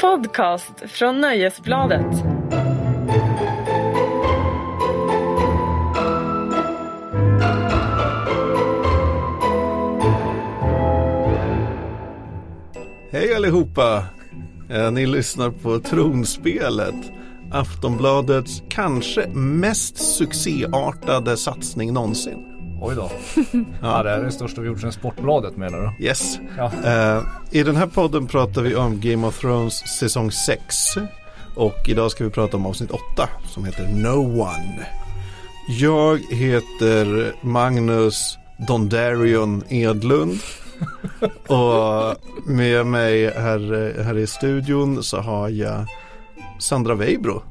[0.00, 2.06] podcast från Nöjesbladet.
[13.10, 14.04] Hej allihopa!
[14.70, 17.12] Eh, ni lyssnar på Tronspelet.
[17.52, 22.47] Aftonbladets kanske mest succéartade satsning någonsin.
[22.80, 23.10] Oj då.
[23.82, 24.02] ja.
[24.02, 26.04] det är det största vi gjort sedan Sportbladet menar du?
[26.04, 26.38] Yes.
[26.56, 26.70] Ja.
[26.84, 30.76] Eh, I den här podden pratar vi om Game of Thrones säsong 6.
[31.56, 34.86] Och idag ska vi prata om avsnitt 8 som heter No One.
[35.68, 40.38] Jag heter Magnus Dondarion Edlund.
[41.46, 45.86] Och med mig här, här i studion så har jag
[46.60, 47.42] Sandra Weibro.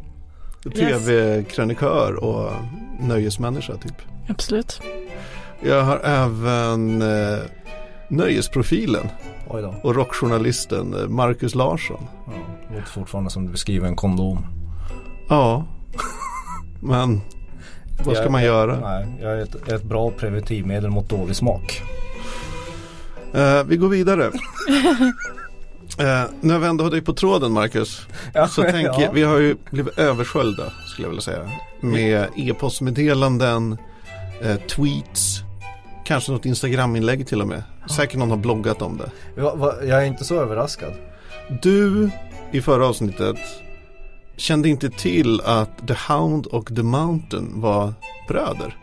[0.75, 2.51] Tv-krönikör och
[2.99, 3.95] nöjesmänniska typ.
[4.29, 4.81] Absolut.
[5.61, 7.37] Jag har även eh,
[8.09, 9.07] nöjesprofilen
[9.83, 12.07] och rockjournalisten eh, Marcus Larsson.
[12.27, 12.33] Ja,
[12.69, 14.45] det låter fortfarande som du beskriver en kondom.
[15.29, 15.65] Ja,
[16.81, 17.21] men
[18.05, 18.79] vad ska Jag- man göra?
[18.79, 21.81] Nej, jag är ett, ett bra preventivmedel mot dålig smak.
[23.33, 24.31] Eh, vi går vidare.
[25.99, 28.07] Eh, när vi ändå har dig på tråden Marcus.
[28.33, 29.11] Ja, Så tänker ja.
[29.13, 31.49] vi har ju blivit översköljda skulle jag vilja säga.
[31.79, 33.77] Med e-postmeddelanden,
[34.41, 35.39] eh, tweets,
[36.07, 37.63] kanske något Instagram-inlägg till och med.
[37.89, 39.41] Säkert någon har bloggat om det.
[39.41, 40.93] Va, va, jag är inte så överraskad.
[41.61, 42.09] Du
[42.51, 43.37] i förra avsnittet
[44.37, 47.93] kände inte till att The Hound och The Mountain var
[48.27, 48.77] bröder.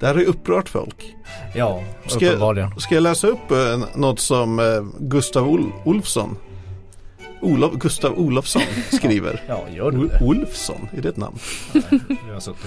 [0.00, 1.14] Det här har ju upprört folk.
[1.54, 2.80] Ja, Ska jag, uppenbarligen.
[2.80, 4.64] ska jag läsa upp eh, något som eh,
[4.98, 6.36] Gustav Ol- Olfsson
[7.40, 8.62] Olof, Gustav Olofsson
[8.92, 9.42] skriver?
[9.48, 10.20] Ja, gör du det?
[10.24, 11.38] Olfsson, är det ett namn?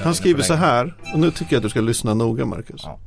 [0.03, 2.81] Han skriver så här, och nu tycker jag att du ska lyssna noga Marcus.
[2.83, 2.99] Ja.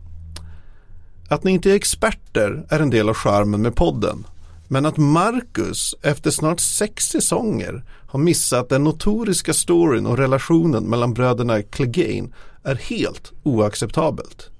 [1.28, 4.26] Att ni inte är experter är en del av charmen med podden.
[4.68, 11.14] Men att Marcus efter snart sex säsonger har missat den notoriska storyn och relationen mellan
[11.14, 12.28] bröderna Clegane
[12.62, 14.50] är helt oacceptabelt.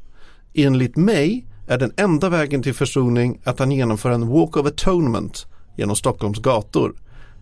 [0.55, 5.47] Enligt mig är den enda vägen till försoning att han genomför en walk of atonement
[5.77, 6.95] genom Stockholms gator,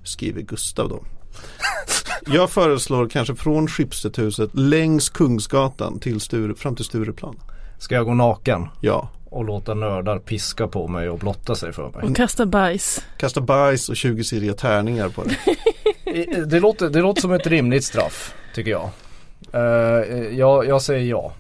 [0.05, 1.05] skriver Gustav då.
[2.27, 7.37] Jag föreslår kanske från Schibstedhuset längs Kungsgatan till Sture, fram till Stureplan.
[7.79, 11.91] Ska jag gå naken Ja, och låta nördar piska på mig och blotta sig för
[11.91, 12.03] mig?
[12.03, 13.05] Och kasta bajs.
[13.19, 15.37] kasta bajs och 20-sidiga tärningar på det.
[16.47, 18.89] Det låter, det låter som ett rimligt straff, tycker jag.
[19.55, 21.33] Uh, jag, jag säger ja.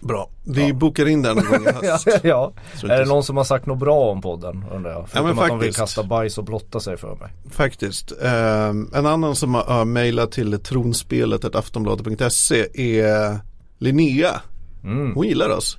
[0.00, 2.08] Bra, vi bokar in den någon gång i höst.
[2.22, 2.52] ja.
[2.74, 5.04] Så Är det någon som har sagt något bra om podden undrar jag?
[5.08, 5.78] Förutom men att de vill faktiskt.
[5.78, 7.30] kasta bajs och blotta sig för mig.
[7.50, 8.12] Faktiskt.
[8.22, 12.66] Ehm, en annan som har uh, mejlat till tronspelet aftonbladet.se
[12.98, 13.38] är
[13.78, 14.40] Linnea.
[14.84, 15.14] Mm.
[15.14, 15.78] Hon gillar oss.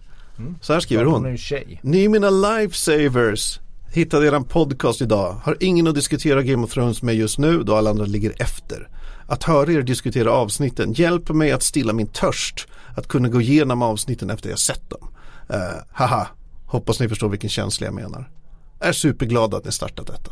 [0.62, 1.26] Så här skriver Hon hon.
[1.26, 1.80] är.
[1.82, 3.60] Ni är mina lifesavers.
[3.94, 5.36] Hittade eran podcast idag.
[5.44, 8.90] Har ingen att diskutera Game of Thrones med just nu då alla andra ligger efter.
[9.28, 12.68] Att höra er diskutera avsnitten hjälper mig att stilla min törst.
[12.96, 15.08] Att kunna gå igenom avsnitten efter jag sett dem.
[15.50, 15.60] Eh,
[15.92, 16.28] haha,
[16.66, 18.30] hoppas ni förstår vilken känsla jag menar.
[18.80, 20.32] Är superglad att ni startat detta.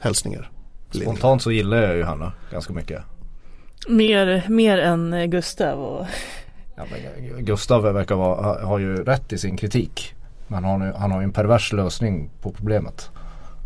[0.00, 0.50] Hälsningar.
[0.90, 3.02] Spontant så gillar jag ju henne ganska mycket.
[3.88, 6.06] Mer, mer än Gustav och
[6.80, 6.96] Ja,
[7.34, 10.14] men Gustav verkar vara, ha- har ju rätt i sin kritik.
[10.48, 13.10] Men han har, han har ju en pervers lösning på problemet.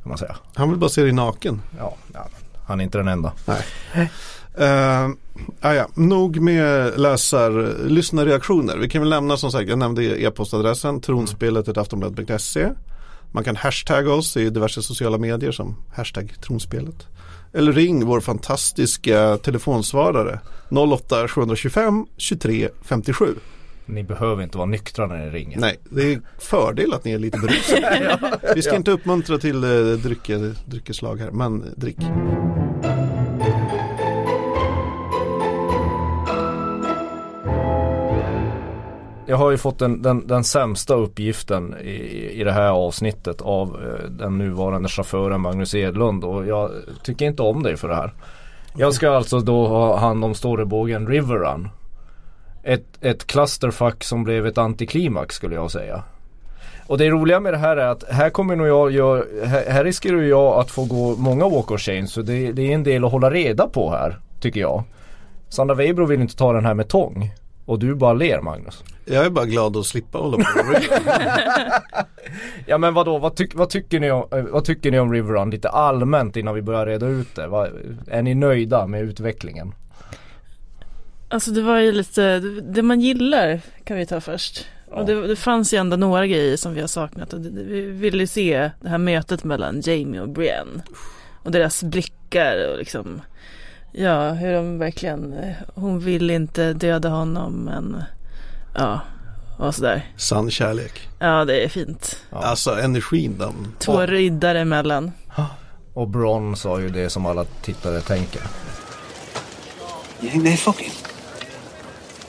[0.02, 0.36] Kan man säga.
[0.54, 1.62] Han vill bara se dig naken.
[1.78, 2.26] Ja, ja
[2.66, 3.32] han är inte den enda.
[4.60, 5.14] Uh,
[5.60, 8.76] ah ja, nog med läsar, lyssnarreaktioner.
[8.76, 12.70] Vi kan väl lämna som sagt, jag nämnde e-postadressen tronspelet.aftonbladet.se
[13.34, 17.06] Man kan hashtagga oss i diverse sociala medier som hashtag tronspelet.
[17.52, 20.40] Eller ring vår fantastiska telefonsvarare
[20.70, 23.34] 08 725 23 57.
[23.86, 25.58] Ni behöver inte vara nyktra när ni ringer.
[25.58, 28.38] Nej, det är fördel att ni är lite berusade.
[28.54, 31.98] Vi ska inte uppmuntra till eh, drycke, dryckeslag här, men drick.
[39.26, 43.68] Jag har ju fått den, den, den sämsta uppgiften i, i det här avsnittet av
[43.68, 46.70] eh, den nuvarande chauffören Magnus Edlund och jag
[47.02, 48.12] tycker inte om dig för det här.
[48.76, 51.68] Jag ska alltså då ha hand om storybågen River Run.
[52.62, 56.02] Ett, ett clusterfuck som blev ett antiklimax skulle jag säga.
[56.86, 59.84] Och det roliga med det här är att här kommer nog jag, jag här, här
[59.84, 62.84] riskerar ju jag att få gå många walk of chains så det, det är en
[62.84, 64.82] del att hålla reda på här tycker jag.
[65.48, 67.32] Sandra Weibro vill inte ta den här med tång.
[67.66, 68.84] Och du bara ler Magnus.
[69.04, 70.82] Jag är bara glad att slippa hålla på med
[72.66, 75.32] Ja men vadå, vad, tyck, vad, tycker ni om, eh, vad tycker ni om River
[75.32, 77.46] Run lite allmänt innan vi börjar reda ut det?
[77.46, 77.68] Vad,
[78.08, 79.74] är ni nöjda med utvecklingen?
[81.28, 84.66] Alltså det var ju lite, det man gillar kan vi ta först.
[84.90, 84.96] Ja.
[84.96, 87.32] Och det, det fanns ju ändå några grejer som vi har saknat.
[87.32, 90.82] Och det, det- vi ville ju se det här mötet mellan Jamie och Brienne.
[91.42, 93.20] och deras blickar och liksom
[93.96, 98.02] Ja, hur de verkligen eh, Hon vill inte döda honom men
[98.74, 99.00] Ja,
[99.56, 101.08] och sådär Sann kärlek.
[101.18, 102.38] Ja, det är fint Ja.
[102.38, 103.74] Alltså energin de...
[103.78, 105.12] Två riddare emellan
[105.94, 108.42] Och Bron sa ju det som alla tittare tänker.
[110.20, 110.92] You think they're fucking?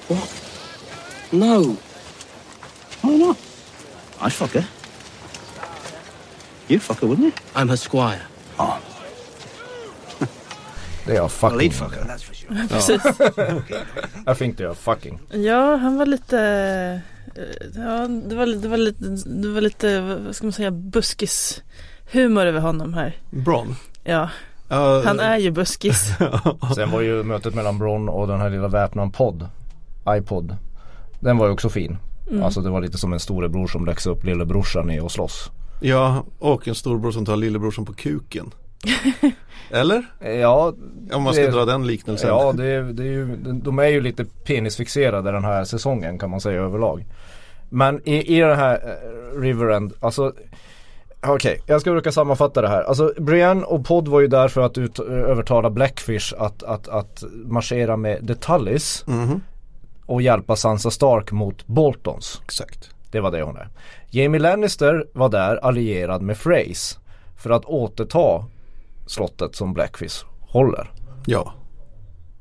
[0.07, 0.29] What?
[1.31, 1.75] No.
[3.01, 3.37] Why not?
[4.19, 4.65] I'd fuck her.
[6.67, 7.31] You'd fuck her, wouldn't you?
[7.53, 8.21] I'm her squire.
[8.57, 8.77] Oh.
[11.05, 11.59] Det är jag Well, fucking.
[11.59, 12.67] he'd fuck her, that's for sure.
[12.67, 13.01] Precis
[14.25, 15.19] Jag think det är fucking.
[15.31, 16.39] Ja, han var lite
[17.35, 17.41] eh,
[17.81, 21.61] Ja, det var, det var lite Det var lite, vad ska man säga, buskis
[22.11, 23.75] humor över honom här Bron.
[24.03, 24.29] Ja,
[24.67, 26.09] Ja, han är ju buskis
[26.75, 29.47] Sen var ju mötet mellan Bron och den här lilla väpnaren Pod.
[30.09, 30.55] iPod.
[31.19, 31.97] Den var ju också fin.
[32.29, 32.43] Mm.
[32.43, 35.51] Alltså det var lite som en storebror som läxade upp lillebrorsan i att slåss.
[35.81, 38.51] Ja, och en storbror som tar lillebrorsan på kuken.
[39.71, 40.05] Eller?
[40.41, 40.73] Ja,
[41.13, 42.29] Om man ska Det- dra den liknelsen.
[42.29, 46.41] ja det, det är ju, de är ju lite penisfixerade den här säsongen kan man
[46.41, 47.05] säga överlag.
[47.69, 50.33] Men i, i den här eh, Riverend, alltså
[51.27, 52.83] Okej, jag ska försöka sammanfatta det här.
[52.83, 57.23] Alltså Brienne och Pod var ju där för att ut, övertala Blackfish att, att, att
[57.45, 59.41] marschera med The Tullys Mhm,
[60.05, 62.41] och hjälpa Sansa Stark mot Boltons.
[62.45, 62.89] exakt.
[63.11, 63.69] Det var det hon är.
[64.09, 66.99] Jamie Lannister var där allierad med Freys
[67.37, 68.45] för att återta
[69.05, 70.91] slottet som Blackfish håller.
[71.25, 71.53] Ja.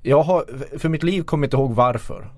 [0.03, 0.45] Jag har
[0.79, 2.33] för mitt liv kommit ihåg varför.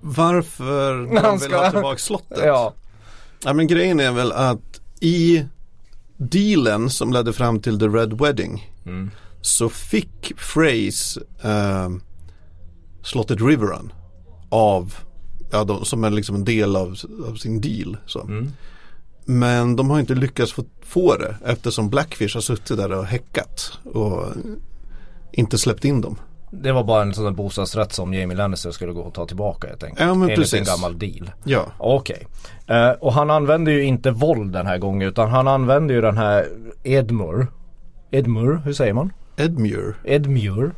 [0.00, 2.38] Varför Han de vill ska- ha tillbaka slottet?
[2.44, 2.74] Ja,
[3.44, 5.44] Ja men grejen är väl att i
[6.16, 9.10] dealen som ledde fram till The Red Wedding Mm.
[9.40, 11.90] så fick Freys eh,
[13.02, 13.92] slottet Riverrun
[14.48, 14.94] av,
[15.50, 16.96] ja de, som är liksom en del av,
[17.28, 17.96] av sin deal.
[18.06, 18.20] Så.
[18.20, 18.50] Mm.
[19.24, 23.78] Men de har inte lyckats få, få det eftersom Blackfish har suttit där och häckat
[23.94, 24.26] och
[25.32, 26.16] inte släppt in dem.
[26.50, 29.68] det var bara en sån där bostadsrätt som Jamie Lannister skulle gå och ta tillbaka
[29.68, 30.00] helt enkelt.
[30.00, 30.68] Ja, men Enligt en precis.
[30.68, 31.30] gammal deal.
[31.44, 32.26] Ja, Okej.
[32.66, 36.16] Eh, och han använde ju inte våld den här gången utan han använde ju den
[36.16, 36.48] här
[36.82, 37.46] Edmure.
[38.10, 39.12] Edmure, hur säger man?
[39.36, 39.94] Edmure.
[40.04, 40.70] Edmure.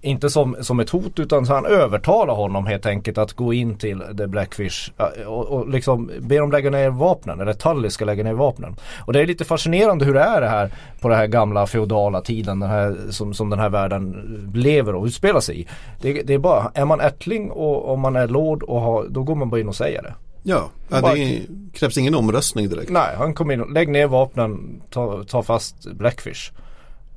[0.00, 3.78] Inte som, som ett hot utan så han övertalar honom helt enkelt att gå in
[3.78, 4.90] till The Blackfish
[5.26, 8.76] och, och liksom be dem lägga ner vapnen eller Tully ska lägga ner vapnen.
[9.06, 12.20] Och det är lite fascinerande hur det är det här på den här gamla feodala
[12.20, 14.12] tiden den här, som, som den här världen
[14.54, 15.66] lever och utspelar sig i.
[16.00, 19.22] Det, det är bara, är man ättling och om man är lord och har, då
[19.22, 20.14] går man bara in och säger det.
[20.42, 21.42] Ja, Bara- det är,
[21.72, 22.90] krävs ingen omröstning direkt.
[22.90, 26.50] Nej, han kom in och lägg ner vapnen, ta, ta fast Blackfish.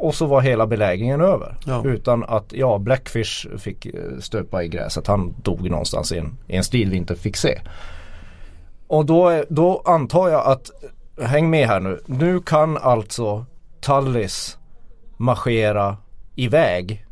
[0.01, 1.57] Och så var hela belägringen över.
[1.65, 1.83] Ja.
[1.86, 5.07] Utan att, ja, Blackfish fick eh, stöpa i gräset.
[5.07, 7.62] Han dog någonstans i en, i en stil vi inte fick se.
[8.88, 10.71] Och då, då antar jag att,
[11.21, 12.00] häng med här nu.
[12.06, 13.45] Nu kan alltså
[13.81, 14.57] Tallis
[15.18, 15.98] marschera
[16.36, 17.06] iväg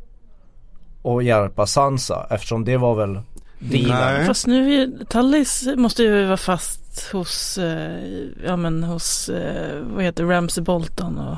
[1.01, 3.19] och hjälpa Sansa eftersom det var väl
[3.59, 4.15] dealen.
[4.15, 4.25] Nej.
[4.25, 8.03] Fast nu är Tallis måste ju vara fast hos, eh,
[8.45, 11.37] ja men hos, eh, vad heter Ramsey Bolton och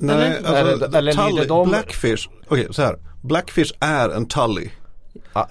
[0.00, 0.36] Nej, Eller?
[0.36, 2.98] alltså, Eller- eller Tully, de- Blackfish, okej så här.
[3.22, 4.70] Blackfish är en Tully.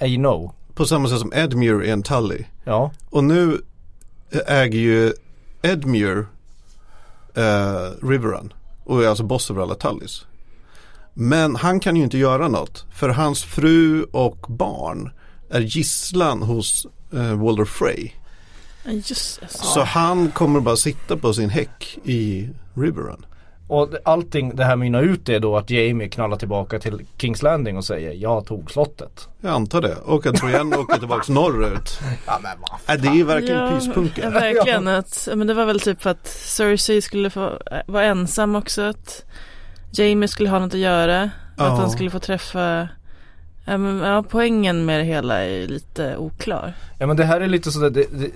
[0.01, 0.55] I know.
[0.73, 2.43] På samma sätt som Edmure är en Tully.
[2.63, 3.61] Ja, Och nu
[4.47, 5.13] äger ju
[5.61, 6.25] Edmure
[7.35, 8.53] eh, Riverrun.
[8.83, 10.25] Och är alltså boss över alla Tullys.
[11.13, 12.85] Men han kan ju inte göra något.
[12.91, 15.09] För hans fru och barn
[15.49, 18.11] är gisslan hos eh, Walder Frey.
[18.85, 19.39] Just.
[19.49, 23.25] Så han kommer bara sitta på sin häck i Riverrun.
[23.69, 27.77] Och allting det här mynnar ut är då att Jamie knallar tillbaka till Kings Landing
[27.77, 29.29] och säger jag tog slottet.
[29.41, 29.95] Jag antar det.
[29.95, 31.99] Och att Brienne åker tillbaka norrut.
[32.25, 34.29] Ja men vad Äh, det är ju verkligen ja, pyspunka.
[34.29, 34.87] verkligen.
[34.87, 38.81] Att, men det var väl typ för att Cersei skulle få äh, vara ensam också.
[38.81, 39.25] Att
[39.91, 41.29] Jamie skulle ha något att göra.
[41.57, 41.63] Ja.
[41.63, 42.87] Att han skulle få träffa
[43.65, 46.73] Ja, men, ja, poängen med det hela är lite oklar.
[46.99, 48.31] Ja men det här är lite sådär, det, det,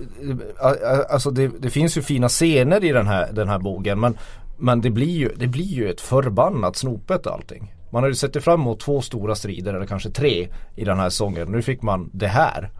[1.09, 4.17] alltså det, det finns ju fina scener i den här, den här boken men,
[4.57, 7.73] men det, blir ju, det blir ju ett förbannat snopet allting.
[7.91, 11.09] Man har ju sett fram emot två stora strider eller kanske tre i den här
[11.09, 11.51] säsongen.
[11.51, 12.71] Nu fick man det här.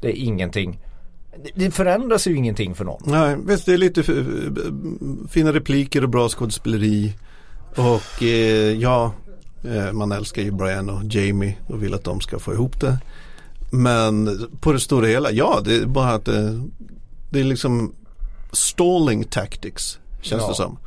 [0.00, 0.78] Det är ingenting.
[1.54, 3.02] Det, förändras ju ingenting för någon.
[3.04, 4.02] Nej, visst det är lite
[5.30, 7.12] fina repliker och bra skådespeleri.
[7.76, 9.12] Och eh, ja,
[9.64, 12.98] eh, man älskar ju Brian och Jamie och vill att de ska få ihop det.
[13.72, 16.62] Men på det stora hela, ja det är bara att det,
[17.30, 17.94] det är liksom
[18.52, 20.48] stalling tactics känns Ja.
[20.48, 20.78] det som.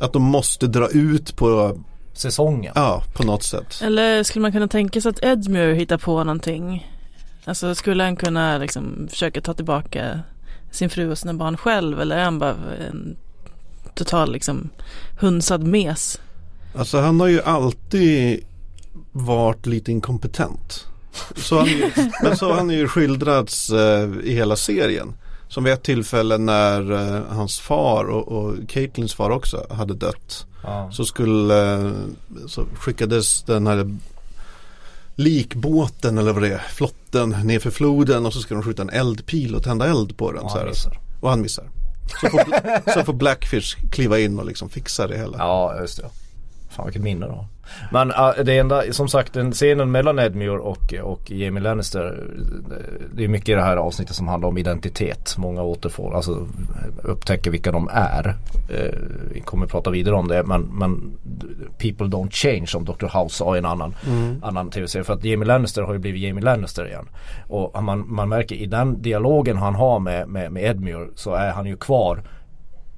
[0.00, 1.78] Att de måste dra ut på,
[2.12, 2.72] Säsongen.
[2.74, 3.80] ja på något sätt.
[3.82, 6.90] Eller skulle man kunna tänka sig att Edmure hittar på någonting?
[7.44, 10.20] Alltså skulle han kunna liksom försöka ta tillbaka
[10.70, 12.54] sin fru och sina barn själv eller är han bara
[12.90, 13.16] en
[13.94, 14.70] total liksom
[15.20, 16.20] hunsad mes.
[16.74, 18.44] Alltså han har ju alltid
[19.12, 20.86] varit lite inkompetent.
[21.36, 21.68] Så han,
[22.22, 25.14] men så har han ju skildrats eh, i hela serien.
[25.50, 30.46] Som vid ett tillfälle när eh, hans far och, och Caitlins far också hade dött.
[30.62, 30.90] Ja.
[30.92, 31.92] Så skulle, eh,
[32.46, 33.96] så skickades den här
[35.14, 38.90] likbåten eller vad det är, flotten ner för floden och så ska de skjuta en
[38.90, 40.42] eldpil och tända eld på den.
[40.42, 40.98] Ja, så här.
[41.20, 41.70] Och han missar.
[42.20, 45.38] Så får, så får Blackfish kliva in och liksom fixa det hela.
[45.38, 46.10] Ja, just det.
[46.70, 47.46] Fan vilket minne då.
[47.92, 52.24] Men äh, det enda, som sagt den scenen mellan Edmure och, och Jamie Lannister
[53.14, 55.34] det- är mycket i det här avsnittet som handlar om identitet.
[55.38, 56.46] Många återfår, alltså
[57.02, 58.36] upptäcker vilka de är.
[58.68, 58.94] Eh,
[59.32, 61.12] vi kommer prata vidare om det men, men
[61.78, 63.18] People don't change som Dr.
[63.18, 63.94] House sa i en annan,
[64.42, 65.04] annan tv-serie.
[65.04, 67.08] För att Jamie Lannister har ju blivit Jamie Lannister igen.
[67.48, 71.50] Och man, man märker i den dialogen han har med, med, med Edmure så är
[71.50, 72.22] han ju kvar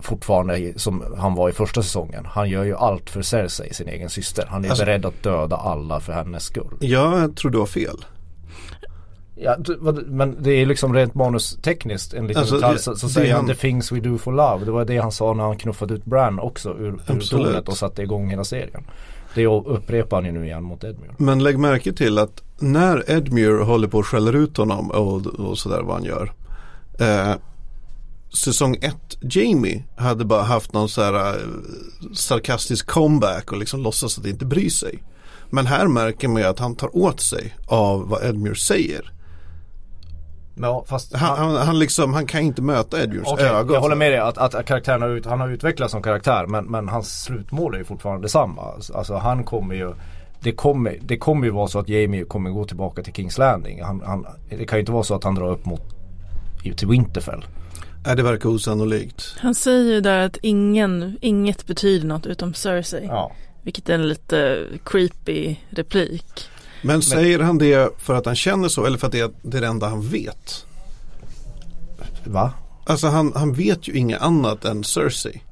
[0.03, 2.27] fortfarande som han var i första säsongen.
[2.27, 4.47] Han gör ju allt för Cersei, sin egen syster.
[4.49, 6.77] Han är Alltså- beredd att döda alla för hennes skull.
[6.81, 7.97] Jag tror du har fel.
[9.35, 9.57] Ja,
[10.07, 12.77] men det är liksom rent manustekniskt en liten Alltså, detalj.
[12.77, 14.65] det- Så, så säger han the things we do for love.
[14.65, 17.77] Det var det han sa när han knuffade ut Bran också ur, ur tornet och
[17.77, 18.85] satte igång hela serien.
[19.35, 21.15] Det upprepar han ju nu igen mot Edmure.
[21.17, 25.59] Men lägg märke till att när Edmure håller på och skäller ut honom och, och
[25.59, 26.33] sådär vad han gör.
[26.99, 27.35] Eh,
[28.33, 31.41] säsong 1, Jamie hade bara haft någon så här eh,
[32.15, 35.03] sarkastisk comeback och liksom låtsas att inte bry sig.
[35.51, 39.13] Men här märker man ju att han tar åt sig av vad Edmure säger.
[40.55, 43.75] Ja, Han, han, han, liksom, han kan inte möta Edmures Okej, ögon.
[43.75, 46.65] jag håller med dig att, att karaktären har, ut, han har utvecklats som karaktär men,
[46.65, 48.63] men hans slutmål är ju fortfarande detsamma.
[48.95, 49.95] Alltså han kommer ju
[50.41, 53.83] det kommer, det kommer ju vara så att Jamie kommer gå tillbaka till Kings Landing.
[53.83, 55.83] Han, han, det kan ju inte vara så att han drar upp mot
[56.77, 57.45] till Winterfell.
[58.07, 59.35] Nej, det verkar osannolikt.
[59.39, 63.07] Han säger ju där att ingen, inget betyder något utom Cersei.
[63.07, 63.33] Ja.
[63.63, 66.49] Vilket är en lite creepy replik.
[66.83, 69.67] Men säger han det för att han känner så eller för att det är det,
[69.67, 70.67] enda han vet?
[72.25, 72.53] Va?
[72.87, 75.43] Alltså han, han vet ju inget annat än Cersei.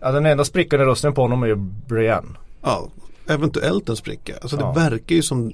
[0.00, 2.38] Ja, den enda sprickan i rösten på honom är ju Brienne.
[2.62, 2.88] Ja,
[3.28, 4.34] eventuellt en spricka.
[4.42, 4.66] Alltså Ja.
[4.72, 5.52] det verkar ju som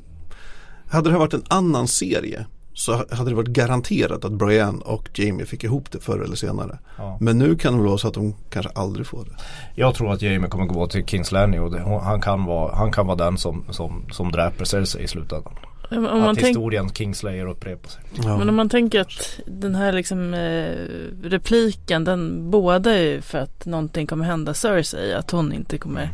[0.88, 5.10] Hade det här varit en annan serie så hade det varit garanterat att Brian och
[5.14, 6.78] Jamie fick ihop det förr eller senare.
[6.98, 7.18] Ja.
[7.20, 9.30] Men nu kan det väl vara så att de kanske aldrig får det.
[9.74, 12.92] Jag tror att Jamie kommer gå till Kings Landing och det, han, kan vara, han
[12.92, 15.52] kan vara den som, som, som dräper Cersei i slutändan.
[15.90, 18.02] Om att man tänk, historien Kingslayer upprepar sig.
[18.24, 18.36] Ja.
[18.38, 23.66] men om man tänker att den här liksom eh, repliken den båda ju för att
[23.66, 25.14] någonting kommer hända Cersei.
[25.14, 26.10] Att hon inte kommer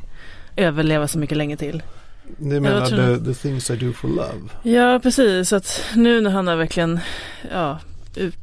[0.56, 1.82] överleva så mycket länge till.
[2.38, 4.40] Ni menar the, the things I do for love?
[4.62, 7.00] Ja precis, att nu när han har verkligen
[7.50, 7.78] ja,
[8.16, 8.34] ut,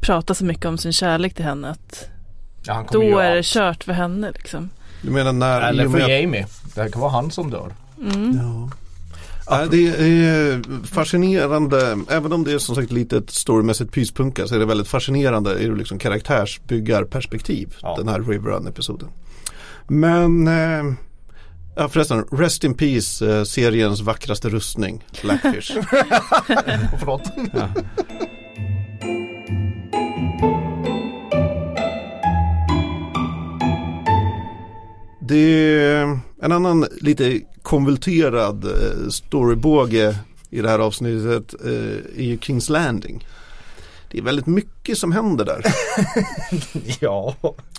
[0.00, 2.08] pratat så mycket om sin kärlek till henne att
[2.66, 4.70] Ja, då är det kört för henne liksom.
[5.02, 6.46] Du menar när Eller för med Jamie.
[6.74, 7.72] Det kan vara han som dör.
[8.00, 8.38] Mm.
[8.42, 8.70] Ja.
[9.46, 14.54] Ja, det är fascinerande, även om det är som sagt lite ett storymässigt pyspunka så
[14.54, 17.96] är det väldigt fascinerande ur liksom karaktärsbyggarperspektiv Ja.
[17.98, 19.08] den här Riverrun-episoden.
[19.88, 20.94] Men, eh,
[21.74, 25.70] ja förresten, Rest in Peace, eh, seriens vackraste rustning, Blackfish.
[26.98, 27.22] Förlåt.
[35.20, 40.16] Det är en annan lite konvulterad eh, storybåge
[40.50, 41.70] i det här avsnittet eh,
[42.16, 43.26] är ju Kings Landing.
[44.10, 45.64] Det är väldigt mycket som händer där.
[47.00, 47.36] ja.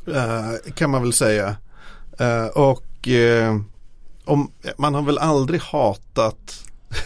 [0.08, 1.56] Eh, kan man väl säga.
[2.20, 3.60] Eh, och eh,
[4.26, 6.60] om, man har väl aldrig hatat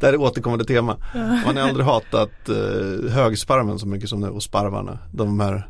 [0.00, 0.96] det här är återkommande tema.
[1.46, 4.98] Man har aldrig hatat eh, högsparven så mycket som nu och sparvarna.
[5.12, 5.68] De här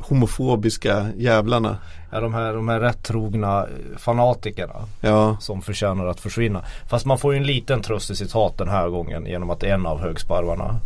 [0.00, 1.76] homofobiska jävlarna.
[2.10, 6.62] Ja, de här, de här rättrogna eh, fanatikerna Ja, som förtjänar att försvinna.
[6.88, 9.62] Fast man får ju en liten tröst i sitt hat den här gången genom att
[9.62, 10.80] en av högsparvarna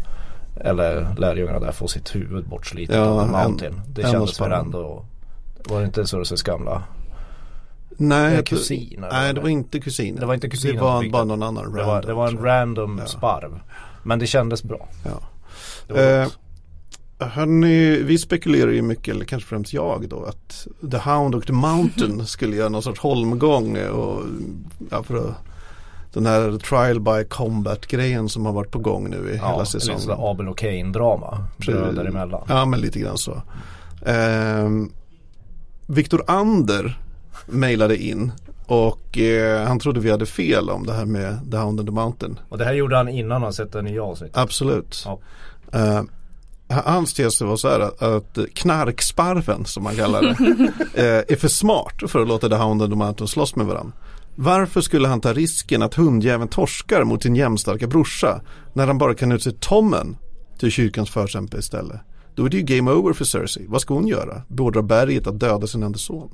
[0.61, 3.81] eller lärjungarna där får sitt huvud bortslitet Ja, av Mountain.
[3.89, 5.05] Det en kändes väl ändå
[5.65, 6.83] Var det inte Cersei's gamla?
[7.97, 10.21] Nej, Eller jag tror- kusin, eller nej det var inte kusinen.
[10.21, 12.39] Det var inte kusinen Det var bara någon annan Det var, random, det var en
[12.39, 13.07] random Ja.
[13.07, 13.61] sparv.
[14.03, 14.89] Men det kändes bra.
[15.05, 15.97] Ja.
[16.01, 16.29] Eh.
[17.19, 21.53] Hörni, vi spekulerar ju mycket, eller kanske främst jag då, att The Hound och The
[21.53, 24.23] Mountain skulle göra någon sorts holmgång och
[24.91, 25.35] ja, för att,
[26.13, 29.65] den här trial by combat grejen som har varit på gång nu i ja, hela
[29.65, 30.01] säsongen.
[30.01, 31.45] sådär Abel och Cain drama.
[31.59, 31.75] Precis.
[31.75, 32.43] Bröder emellan.
[32.49, 33.43] Ja, men lite grann så.
[34.07, 34.91] Ehm,
[35.87, 36.99] Viktor Ander
[37.47, 38.33] mejlade in
[38.67, 41.95] och eh, han trodde vi hade fel om det här med The Hound and the
[41.95, 42.39] Mountain.
[42.49, 44.37] Och det här gjorde han innan han sett det nya avsnittet.
[44.37, 45.03] Absolut.
[45.05, 45.19] Ja.
[45.73, 46.03] Eh,
[46.69, 50.37] Hans tes var så här att, att knarksparven som man kallar det
[51.03, 53.93] eh, är för smart för att låta The Hound och The Mountain slåss med varandra.
[54.35, 58.41] Varför skulle han ta risken att hundjäveln torskar mot sin jämnstarka brorsa
[58.73, 60.17] när han bara kan utse Tommen
[60.59, 62.01] till kyrkans förkämpe istället?
[62.35, 63.67] Då är det ju game over för Cersei.
[63.69, 64.43] Vad ska hon göra?
[64.49, 66.31] Beordra berget att döda sin enda son.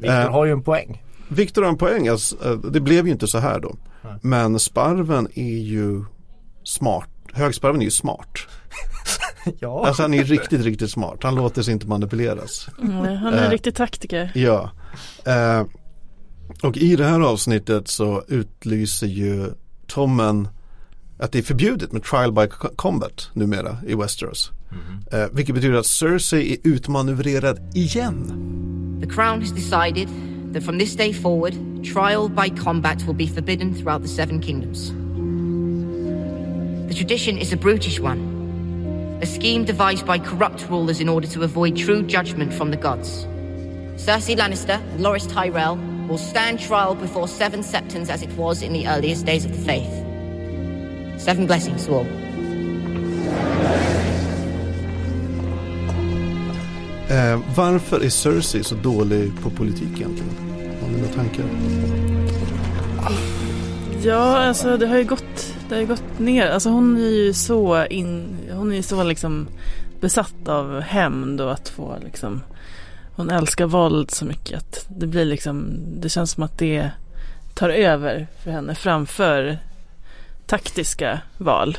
[0.00, 0.30] Viktor Eh.
[0.32, 1.02] har ju en poäng.
[1.28, 3.76] Viktor har en poäng, alltså, eh, det blev ju inte så här då.
[4.22, 6.04] Men sparven är ju
[6.64, 7.08] smart.
[7.32, 8.28] Högsparven är ju smart.
[9.58, 9.86] Ja.
[9.86, 11.18] Alltså han är riktigt, riktigt smart.
[11.22, 12.68] Han låter sig inte manipuleras.
[12.82, 13.50] Mm, han är en Eh.
[13.50, 14.32] riktig taktiker.
[14.34, 14.70] Ja.
[15.24, 15.64] Eh,
[16.62, 19.50] och i det här avsnittet så utlyser ju
[19.86, 20.48] Tommen
[21.20, 24.50] att det är förbjudet med trial by co- combat numera i Westeros.
[25.12, 28.26] Eh, vilket betyder att Cersei är utmanövrerad igen.
[29.02, 30.08] The Crown has decided
[30.54, 34.92] that from this day forward, trial by combat will be forbidden throughout the Seven Kingdoms.
[36.88, 38.20] The tradition is a brutish one,
[39.22, 43.26] a scheme devised by corrupt rulers in order to avoid true judgment from the gods.
[43.96, 48.72] Cersei Lannister and Loras Tyrell will stand trial before seven septons as it was in
[48.72, 49.99] the earliest days of the faith.
[51.24, 52.06] Seven blessings to all.
[57.10, 60.34] Eh, varför är Cersei så dålig på politik egentligen?
[60.82, 61.44] Har ni några tankar?
[64.02, 66.50] Ja, alltså det har ju gått, det har ju gått ner.
[66.50, 69.48] Alltså hon är ju så in, hon är ju så liksom
[70.00, 72.40] besatt av hämnd och att få liksom
[73.16, 76.90] hon älskar våld så mycket att det blir liksom, det känns som att det
[77.54, 79.58] tar över för henne framför
[80.50, 81.78] taktiska val.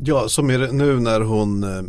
[0.00, 1.82] Ja, som är det nu när hon eh,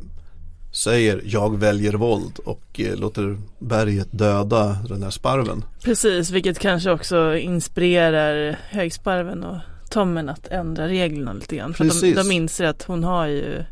[0.71, 5.65] säger jag väljer våld och eh, låter berget döda den här sparven.
[5.83, 9.57] Precis, vilket kanske också inspirerar högsparven och
[9.89, 11.73] Tommen att ändra reglerna lite grann.
[11.73, 12.27] För att de, Precis.
[12.27, 13.63] de inser att hon har ju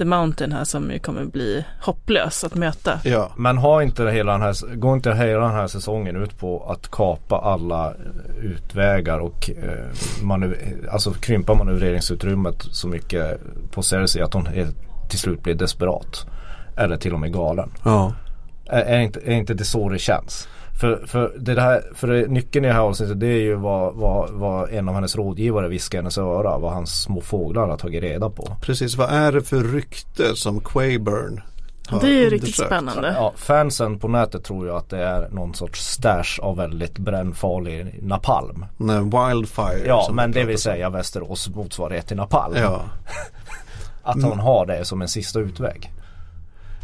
[0.00, 3.00] The Mountain här som ju kommer bli hopplös att möta.
[3.04, 6.38] Ja, Men har inte det hela den här, går inte hela den här säsongen ut
[6.38, 10.58] på att kapa alla eh, utvägar och eh, manöver,
[10.90, 14.68] alltså krympa manövreringsutrymmet så mycket på Cersei att hon är,
[15.08, 16.26] till slut blir desperat.
[16.76, 17.70] Eller till och med galen.
[17.84, 18.12] ja.
[18.66, 20.48] Är, är, inte, är inte det så det känns?
[20.80, 24.30] För, för, det här, för nyckeln i det här avsnittet det är ju vad, vad,
[24.30, 26.58] vad en av hennes rådgivare viskar hennes öra.
[26.58, 28.56] Vad hans små fåglar har tagit reda på.
[28.60, 31.40] Precis, vad är det för rykte som Quayburn
[31.88, 32.66] har Det är ju riktigt undersökt?
[32.68, 33.14] spännande.
[33.16, 37.98] Ja, fansen på nätet tror ju att det är någon sorts stash av väldigt brännfarlig
[38.02, 38.66] napalm.
[38.76, 39.86] Nej, Wildfire.
[39.86, 42.56] Ja, men det vill säga Västerås motsvarighet till napalm.
[42.56, 42.82] Ja,
[44.02, 45.92] Att hon har det som en sista utväg.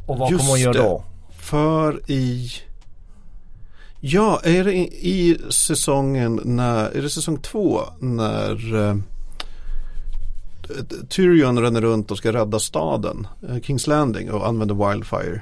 [0.07, 1.03] Och vad Just kommer hon göra då?
[1.39, 2.51] för i
[4.01, 8.97] Ja, är det i, säsongen när, är det säsong två när eh,
[11.09, 15.41] Tyrion ränner runt och ska rädda staden, eh, Kings Landing och använder Wildfire.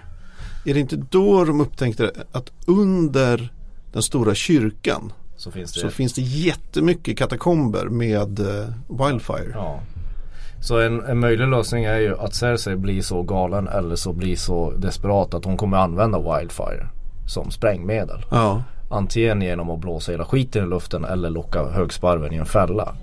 [0.65, 3.53] Är det inte då de upptäckte att under
[3.93, 9.51] den stora kyrkan Så finns det så finns det jättemycket katakomber med eh, Wildfire.
[9.55, 9.81] Ja.
[10.61, 14.37] Så en, en möjlig lösning är ju att Cersei blir så galen eller så blir
[14.37, 16.89] så desperat att hon kommer använda Wildfire
[17.27, 18.25] som sprängmedel.
[18.31, 22.95] Ja, Antingen genom att blåsa hela skiten i luften eller locka högsparven i en fälla.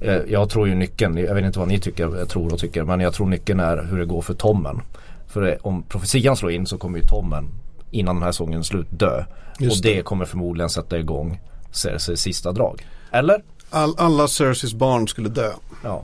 [0.00, 2.84] Eh, Jag tror ju nyckeln, jag vet inte vad ni tycker, jag tror och tycker,
[2.84, 4.80] men jag tror nyckeln är hur det går för Tommen.
[5.26, 7.48] För det, om profetian slår in så kommer ju Tommen
[7.90, 9.24] innan den här säsongen är slut dö.
[9.58, 12.86] Just och det, kommer förmodligen sätta igång Cerseis sista drag.
[13.10, 13.42] Eller?
[13.70, 15.50] All, alla Cerseis barn skulle dö.
[15.84, 16.02] Ja.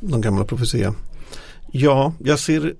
[0.00, 0.94] de gamla profetia.
[1.72, 2.74] Ja, jag ser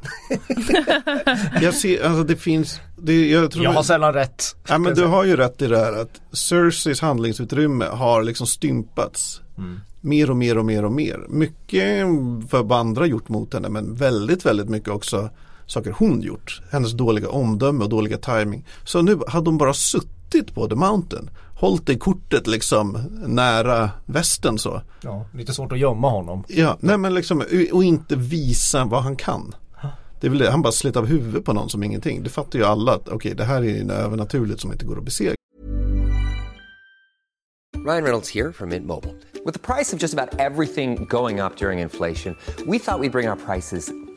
[1.62, 4.56] Jag ser, alltså det finns det, jag, tror Jag har sällan rätt.
[4.68, 9.40] ja, men du har ju rätt i det här att Cerseis handlingsutrymme har liksom stympats
[9.58, 9.80] Mm.
[10.00, 11.20] mer och mer och mer och mer.
[11.28, 12.06] Mycket
[12.50, 15.30] för vad andra gjort mot henne men väldigt, väldigt mycket också
[15.66, 16.60] saker hon gjort.
[16.70, 18.66] Hennes dåliga omdöme och dåliga timing.
[18.84, 21.30] Så nu hade hon bara suttit på The Mountain.
[21.54, 24.82] Hållit i kortet liksom nära västen så.
[25.00, 26.44] Ja, lite svårt att gömma honom.
[26.48, 29.54] Ja, nej men liksom och inte visa vad han kan.
[30.20, 32.22] Det är väl det, han bara slet av huvudet på någon som ingenting.
[32.22, 35.04] Det fattar ju alla att okej det här är något övernaturligt som inte går att
[35.04, 35.34] besegra.
[37.86, 39.14] Ryan Reynolds här från Mint Mobile.
[39.44, 43.10] Med priset på nästan allt som går upp under inflationen, trodde vi att vi skulle
[43.10, 44.07] bring våra priser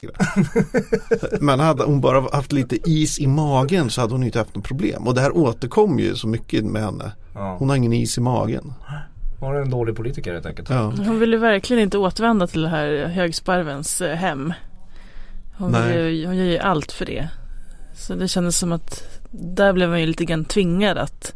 [1.40, 4.64] Men hade hon bara haft lite is i magen så hade hon inte haft något
[4.64, 5.06] problem.
[5.06, 7.12] Och det här återkommer ju så mycket med henne.
[7.34, 7.56] Ja.
[7.58, 8.72] Hon har ingen is i magen.
[9.38, 10.70] Hon är en dålig politiker helt enkelt.
[10.70, 10.92] Ja.
[10.98, 14.52] Hon ville verkligen inte återvända till det här högsparvens eh, hem.
[15.58, 17.28] Hon, ju- hon gör ju allt för det.
[17.94, 21.34] Så det kändes som att där blev man ju lite grann tvingad att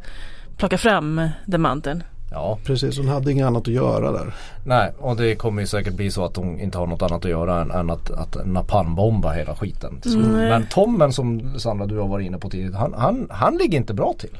[0.57, 2.03] plocka fram demanten.
[2.35, 4.35] Ja, Precis, hon hade inget annat att göra där.
[4.67, 7.31] nej och det kommer ju säkert bli så att hon inte har något annat att
[7.31, 10.01] göra än, än att, att napalmbomba hela skiten.
[10.03, 10.49] Så, Nej.
[10.51, 13.95] men Tommen som Sandra du har varit inne på tidigare, han, han, han ligger inte
[13.95, 14.39] bra till.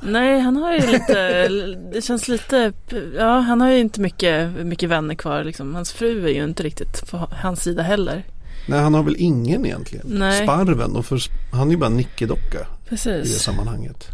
[0.00, 1.48] Nej, han har ju lite,
[1.92, 2.72] det känns lite,
[3.18, 5.74] ja han har ju inte mycket, mycket vänner kvar liksom.
[5.74, 8.24] Hans fru är ju inte riktigt på hans sida heller.
[8.68, 10.06] Nej, han har väl ingen egentligen.
[10.08, 10.42] Nej.
[10.42, 11.18] Sparven, och för,
[11.52, 13.42] han är ju bara en nickedocka i det Precis.
[13.42, 14.08] sammanhanget.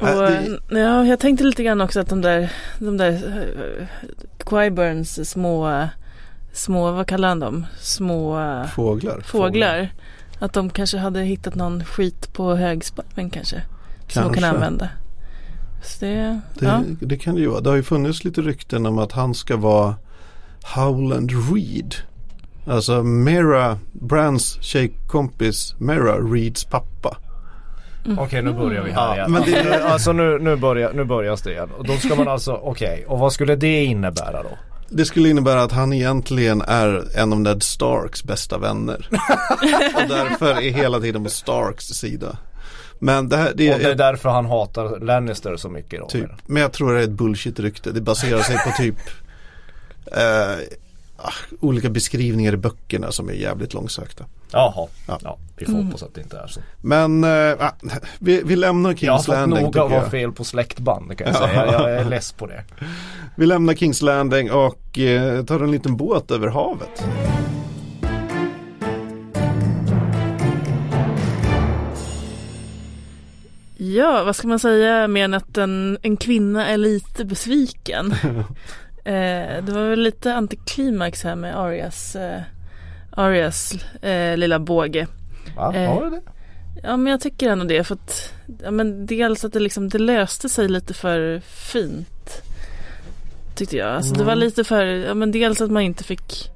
[0.00, 3.86] Och, Äh, det- ja, jag tänkte lite grann också att de där, de där uh,
[4.46, 5.88] Quiburns små,
[6.52, 7.66] små, vad kallar han dem?
[7.80, 9.20] Små eh, Fåglar.
[9.20, 9.88] fåglar.
[10.38, 13.62] Att de kanske hade hittat någon skit på högsparven kanske.
[14.08, 14.48] Som de kan Kanske.
[14.56, 14.88] använda.
[15.82, 16.82] Så det, Det, ja.
[17.00, 17.60] det kan det ju vara.
[17.60, 19.94] Det har ju funnits lite rykten om att han ska vara
[20.74, 21.94] Howland Reed.
[22.66, 27.16] Alltså Mera, Brands tjejkompis Mera Reeds pappa.
[28.18, 29.32] Okej nu börjar vi här Ja, igen.
[29.32, 31.70] men det- Alltså nu, nu, börjar, nu börjar det igen.
[31.78, 34.58] Och då ska man alltså, okej, och vad skulle det innebära då?
[34.88, 39.08] Det skulle innebära att han egentligen är en av Ned Starks bästa vänner.
[39.94, 42.36] och därför är hela tiden på Starks sida.
[42.98, 46.06] Men det här, det Och det är är därför han hatar Lannister så mycket då?
[46.06, 47.92] typ, men jag tror det är ett bullshit-rykte.
[47.92, 48.96] Det baserar sig på typ
[50.06, 50.58] eh,
[51.22, 54.24] ah, olika beskrivningar i böckerna som är jävligt långsökta.
[54.52, 55.18] Jaha, Ja.
[55.22, 55.38] ja.
[55.56, 56.60] vi får hoppas att det inte är så.
[56.82, 57.72] Men ah,
[58.18, 61.26] vi, vi lämnar Jag har Kings fått Landing nog av att fel på släktband kan
[61.26, 61.66] jag säga.
[61.72, 62.64] Jag är less på det.
[63.34, 67.04] Vi lämnar Kings Landing och eh, tar en liten båt över havet.
[73.80, 78.14] ja, vad ska man säga mer än att en, en kvinna är lite besviken.
[79.04, 82.40] eh, det var väl lite antiklimax här med Arias, eh,
[83.10, 85.06] Arias eh, lilla båge.
[85.56, 85.74] Va?
[85.74, 85.90] Eh.
[85.90, 86.22] Har du det?
[86.82, 88.32] Ja men jag tycker ändå det för att
[88.62, 92.42] ja, men dels att det liksom det löste sig lite för fint.
[93.54, 93.88] Tyckte jag.
[93.88, 96.50] Alltså det var lite för, ja men dels att man inte fick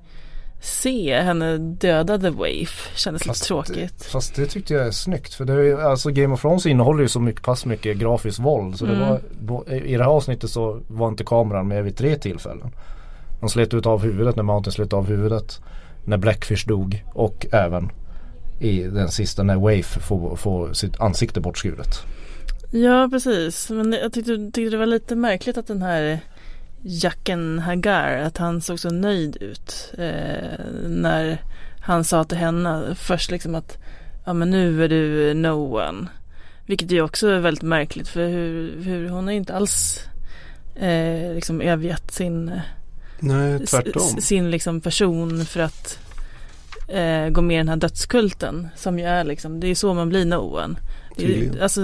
[0.64, 2.90] se henne döda The Waif.
[2.94, 4.04] Kändes lite tråkigt.
[4.04, 5.34] Fast det tyckte jag är snyggt.
[5.34, 8.78] För det är, alltså Game of Thrones innehåller ju så mycket, pass mycket grafiskt våld.
[8.78, 9.08] Så det Mm.
[9.08, 12.70] var, bo- i det här avsnittet så var inte kameran med vid tre tillfällen.
[13.40, 15.60] De slet ut av huvudet när Mountain slet av huvudet.
[16.04, 17.90] När Blackfish dog och även
[18.60, 21.88] i den sista när Waif får, får sitt ansikte bortskuret.
[22.72, 23.70] Ja precis.
[23.70, 26.20] Men jag tyckte, tyckte det var lite märkligt att den här
[26.86, 29.94] Jacken Hagar, att han såg så nöjd ut.
[29.98, 31.42] Eh, när
[31.80, 33.78] han sa till henne först liksom att
[34.24, 36.06] ja men nu är du no one.
[36.66, 40.00] Vilket ju också är väldigt märkligt för hur, hur hon har inte alls
[40.74, 42.60] eh, liksom övergett sin,
[43.18, 44.20] Nej, tvärtom.
[44.20, 45.98] sin liksom person för att
[46.88, 48.68] eh, gå med i den här dödskulten.
[48.76, 50.76] Som ju är liksom, det är så man blir no one.
[51.16, 51.80] Det, alltså,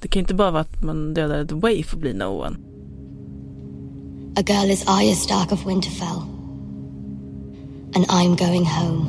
[0.00, 2.56] det kan inte bara vara att man dödar The Way för att bli no one.
[4.36, 6.22] A girl is Arya Stark of Winterfell.
[7.94, 9.06] And I'm going home.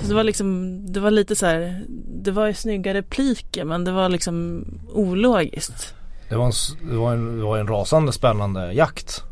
[0.00, 1.84] Så det var liksom, det var lite så här,
[2.24, 5.94] det var ju snygga repliker men det var liksom ologiskt.
[6.28, 6.52] Det var en,
[6.90, 9.24] det var en, det var en rasande spännande jakt.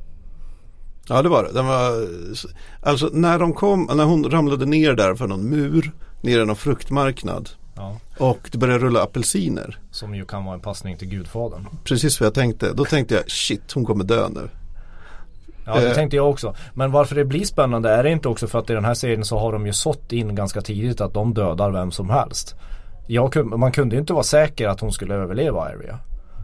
[1.09, 1.53] Ja det var det.
[1.53, 2.07] Den var,
[2.83, 6.57] alltså när de kom, när hon ramlade ner där för någon mur, ner i någon
[6.57, 7.97] fruktmarknad Ja.
[8.19, 9.79] och det började rulla apelsiner.
[9.91, 11.67] Som ju kan vara en passning till Gudfadern.
[11.85, 12.73] Precis vad jag tänkte.
[12.73, 14.49] Då tänkte jag shit hon kommer dö nu.
[15.67, 15.95] Ja det Eh.
[15.95, 16.55] tänkte jag också.
[16.75, 19.25] Men varför det blir spännande är det inte också för att i den här serien
[19.25, 22.55] så har de ju sått in ganska tidigt att de dödar vem som helst.
[23.07, 25.99] Jag, man kunde ju inte vara säker att hon skulle överleva Arya.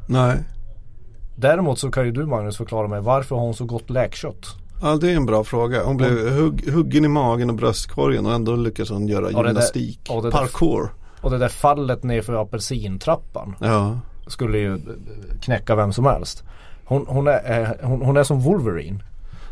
[0.09, 0.37] Nej.
[1.37, 4.47] Däremot så kan ju du Magnus förklara mig varför har hon så gott läkkött?
[4.83, 5.85] Ja det är en bra fråga.
[5.85, 10.01] Hon blev hugg, huggen i magen och bröstkorgen och ändå lyckas hon göra där- gymnastik.
[10.09, 10.89] ja, det där- Parkour.
[11.21, 13.99] Och det där fallet nerför apelsintrappan Ja.
[14.27, 14.79] skulle ju
[15.43, 16.43] knäcka vem som helst.
[16.85, 18.99] Hon, hon, är, eh, hon, hon är som Wolverine.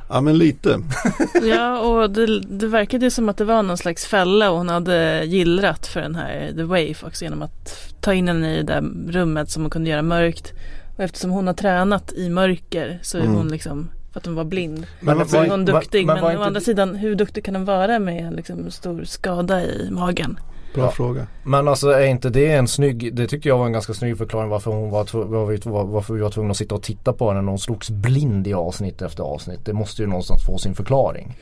[0.08, 0.78] ja men lite.
[1.42, 4.68] Ja och det, det verkade ju som att det var någon slags fälla och hon
[4.68, 8.62] hade gillrat för den här The Wave också genom att ta in henne i det
[8.62, 10.52] där rummet som hon kunde göra mörkt.
[11.02, 13.34] Och eftersom hon har tränat i mörker så är Mm.
[13.34, 14.86] hon liksom för att hon var blind.
[15.00, 17.14] Men Men Så var- är hon var- duktig men men, var å andra sidan hur
[17.14, 20.38] duktig kan hon vara med en liksom stor skada i magen?
[20.74, 20.90] Bra Ja.
[20.90, 21.26] fråga.
[21.44, 24.48] Men alltså är inte det en snygg, det tyckte jag var en ganska snygg förklaring
[24.50, 27.42] varför hon var, var var, varför vi var tvungna att sitta och titta på henne
[27.42, 29.60] när hon slogs blind i avsnitt efter avsnitt.
[29.64, 31.36] Det måste ju någonstans få sin förklaring.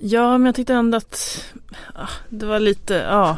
[0.00, 1.44] Ja, men jag tyckte ändå att
[1.94, 3.36] ah, det var lite, ja.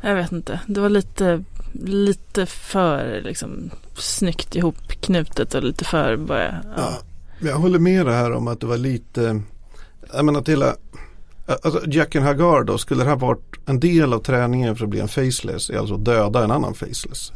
[0.00, 0.60] Jag vet inte.
[0.66, 1.44] Det var lite,
[1.84, 6.52] lite för liksom snyggt ihopknutet och lite för bara, ja.
[6.76, 6.92] Ja,
[7.48, 9.40] jag håller med det här om att det var lite,
[10.12, 10.74] jag menar att hela,
[11.46, 15.00] alltså Jacken Hagar då, skulle det här varit en del av träningen för att bli
[15.00, 17.32] en faceless, är alltså döda en annan faceless?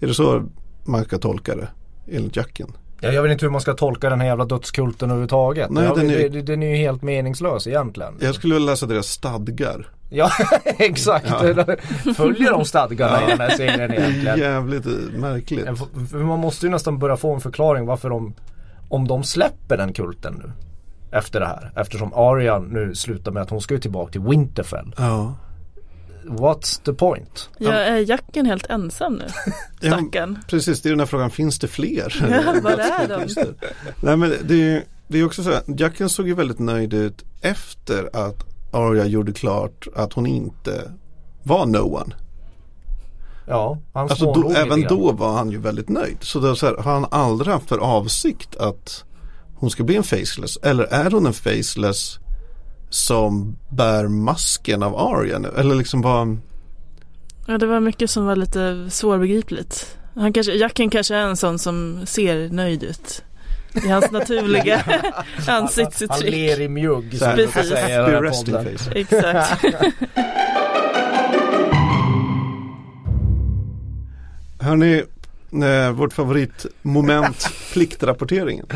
[0.00, 0.48] Är det så
[0.84, 1.68] man ska tolka det,
[2.10, 2.72] enligt Jacken?
[3.00, 5.70] Ja, jag vet inte hur man ska tolka den här jävla dödskulten överhuvudtaget.
[5.70, 8.14] Nej, ja, den är- det- det- den är ju helt meningslös egentligen.
[8.20, 9.88] Jag skulle vilja läsa deras stadgar.
[10.14, 10.30] Ja,
[10.64, 11.26] exakt.
[11.28, 11.66] Ja.
[12.14, 13.28] Följer de stadgarna i Ja.
[13.28, 14.38] den här serien Det är egentligen?
[14.38, 14.84] jävligt
[15.16, 15.66] märkligt.
[16.12, 18.34] Ja, Man måste ju nästan börja få en förklaring varför de,
[18.88, 20.52] om de släpper den kulten nu.
[21.18, 21.72] Efter det här.
[21.76, 24.94] Eftersom Arya nu slutar med att hon ska ju tillbaka till Winterfell.
[24.98, 25.34] Ja.
[26.24, 27.50] What's the point?
[27.58, 29.24] Jag är Jacken helt ensam nu?
[29.80, 30.38] Ja, Stackarn.
[30.48, 32.26] Precis, det är den här frågan, finns det fler?
[32.30, 33.44] Ja, vad är de?
[34.02, 37.24] Nej men det är, det är också så här, Jacken såg ju väldigt nöjd ut
[37.40, 40.92] efter att Arya gjorde klart att hon inte
[41.42, 42.14] var no one.
[43.46, 46.16] Ja, han Alltså då, även då var han ju väldigt nöjd.
[46.20, 49.04] Så, det är så här, har han aldrig haft för avsikt att
[49.54, 50.56] hon ska bli en faceless?
[50.56, 52.18] Eller är hon en faceless
[52.90, 55.48] som bär masken av Arya nu?
[55.56, 56.38] Eller liksom vad
[57.46, 59.96] Ja, det var mycket som var lite svårbegripligt.
[60.14, 63.24] Han kanske, Jacken kanske är en sån som ser nöjd ut.
[63.84, 64.82] I hans naturliga
[65.46, 66.30] Han ansiktsuttryck.
[66.30, 67.18] ler i mjugg.
[67.18, 67.68] Så här, Precis.
[67.68, 68.92] säger den här?
[68.94, 69.64] Exakt.
[74.60, 75.02] Hörni,
[75.64, 78.66] eh, vårt favoritmoment, pliktrapporteringen.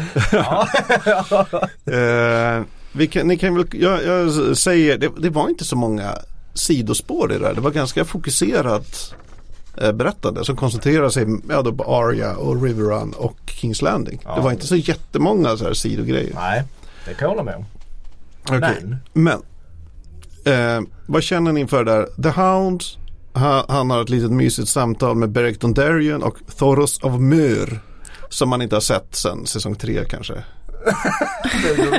[1.86, 6.18] eh, vi kan, ni kan väl, jag, jag säger, det, det var inte så många
[6.54, 7.54] sidospår i det där.
[7.54, 9.14] Det var ganska fokuserat
[9.76, 14.20] berättande som koncentrerar sig ja, då på Arya och River Run och Kings Landing.
[14.24, 14.34] Ja.
[14.34, 16.34] Det var inte så jättemånga så här sidogrejer.
[16.34, 16.62] Nej,
[17.04, 17.64] det kan jag hålla med om.
[18.48, 18.58] Okej.
[18.82, 18.98] Men.
[19.12, 22.22] Men eh, vad känner ni inför det där?
[22.22, 22.82] The Hound,
[23.32, 27.80] han, han har ett litet mysigt samtal med Beric Dondarrion och Thoros of Myr.
[28.28, 30.34] Som man inte har sett sedan säsong tre kanske.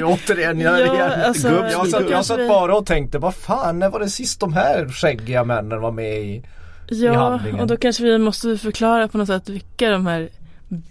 [0.03, 3.99] Återigen Ja, ja, alltså, jag, satt, jag satt bara och tänkte, vad fan, när var
[3.99, 6.43] det sist de här skäggiga männen var med i?
[6.89, 10.29] Ja, och då kanske vi måste förklara på något sätt vilka de här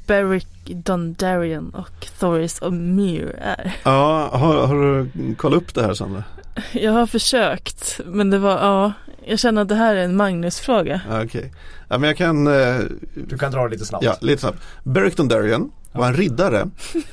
[0.06, 3.76] Beric Dondarrion och Thoris och Myr är.
[3.84, 6.24] Ja, har, har du kollat upp det här Sandra?
[6.72, 8.92] Jag har försökt, men det var, ja,
[9.26, 11.00] jag känner att det här är en Magnus-fråga.
[11.10, 11.52] Ja, Okej.
[11.88, 12.76] Ja, men jag kan, eh,
[13.14, 14.04] Du kan dra det lite snabbt.
[14.04, 14.58] ja lite snabbt.
[14.84, 16.68] Beric Dondarrion var en riddare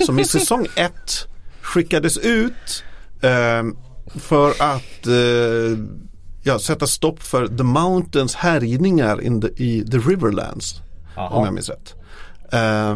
[0.05, 1.27] som i säsong ett
[1.61, 2.83] skickades ut
[3.21, 3.63] eh,
[4.19, 5.77] för att eh,
[6.43, 10.81] ja, sätta stopp för The Mountains härjningar in the, i The Riverlands.
[11.15, 11.29] Jaha.
[11.29, 11.93] Om jag minns rätt.
[12.51, 12.95] Eh,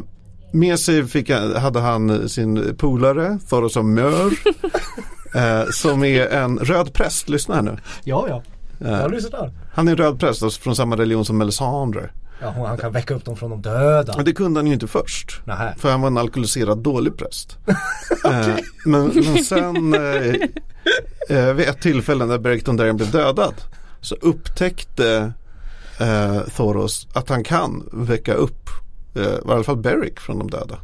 [0.52, 4.32] med sig fick, hade han sin polare Thoros av Mör.
[5.36, 7.78] eh, som är en röd präst, lyssna här nu.
[8.04, 8.44] Ja, ja.
[8.88, 9.52] Eh, Jag lyssnar.
[9.74, 12.10] han är en röd präst alltså, från samma religion som Melisandre.
[12.42, 14.14] Ja, han kan väcka upp dem från de döda.
[14.16, 15.42] Men det kunde han ju inte först.
[15.46, 15.76] Nähä.
[15.78, 17.58] För han var en alkoholiserad dålig präst.
[18.26, 18.48] eh,
[18.86, 19.96] men, men sen
[21.30, 23.54] eh, vid ett tillfälle när Beric Dondarrion blev dödad
[24.02, 25.34] så upptäckte
[26.00, 28.69] eh, Thoros att han kan väcka upp
[29.15, 30.80] eh, i alla fall Beric från de döda.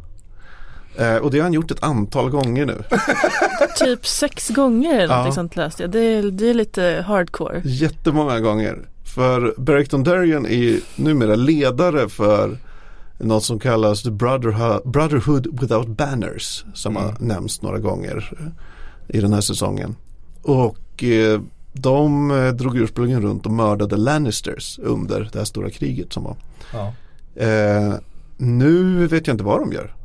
[0.98, 2.84] Eh, och det har han gjort ett antal gånger nu.
[3.80, 5.32] Typ sex gånger eller Ja.
[5.32, 5.92] sånt läste jag.
[5.92, 7.62] Det är, det är lite hardcore.
[7.66, 8.80] Jättemånga gånger.
[9.16, 12.58] För Beric Dondarrion är ju numera ledare för
[13.18, 16.66] något som kallas The Brotherhood, Without Banners.
[16.74, 18.32] Som har nämnts några gånger
[19.08, 19.96] i den här säsongen.
[20.42, 21.42] Och eh,
[21.74, 26.36] de eh, drog ursprungligen runt och mördade Lannisters under det här stora kriget som var.
[26.74, 26.94] Ja.
[27.44, 27.94] Eh,
[28.38, 29.96] nu vet jag inte vad de gör.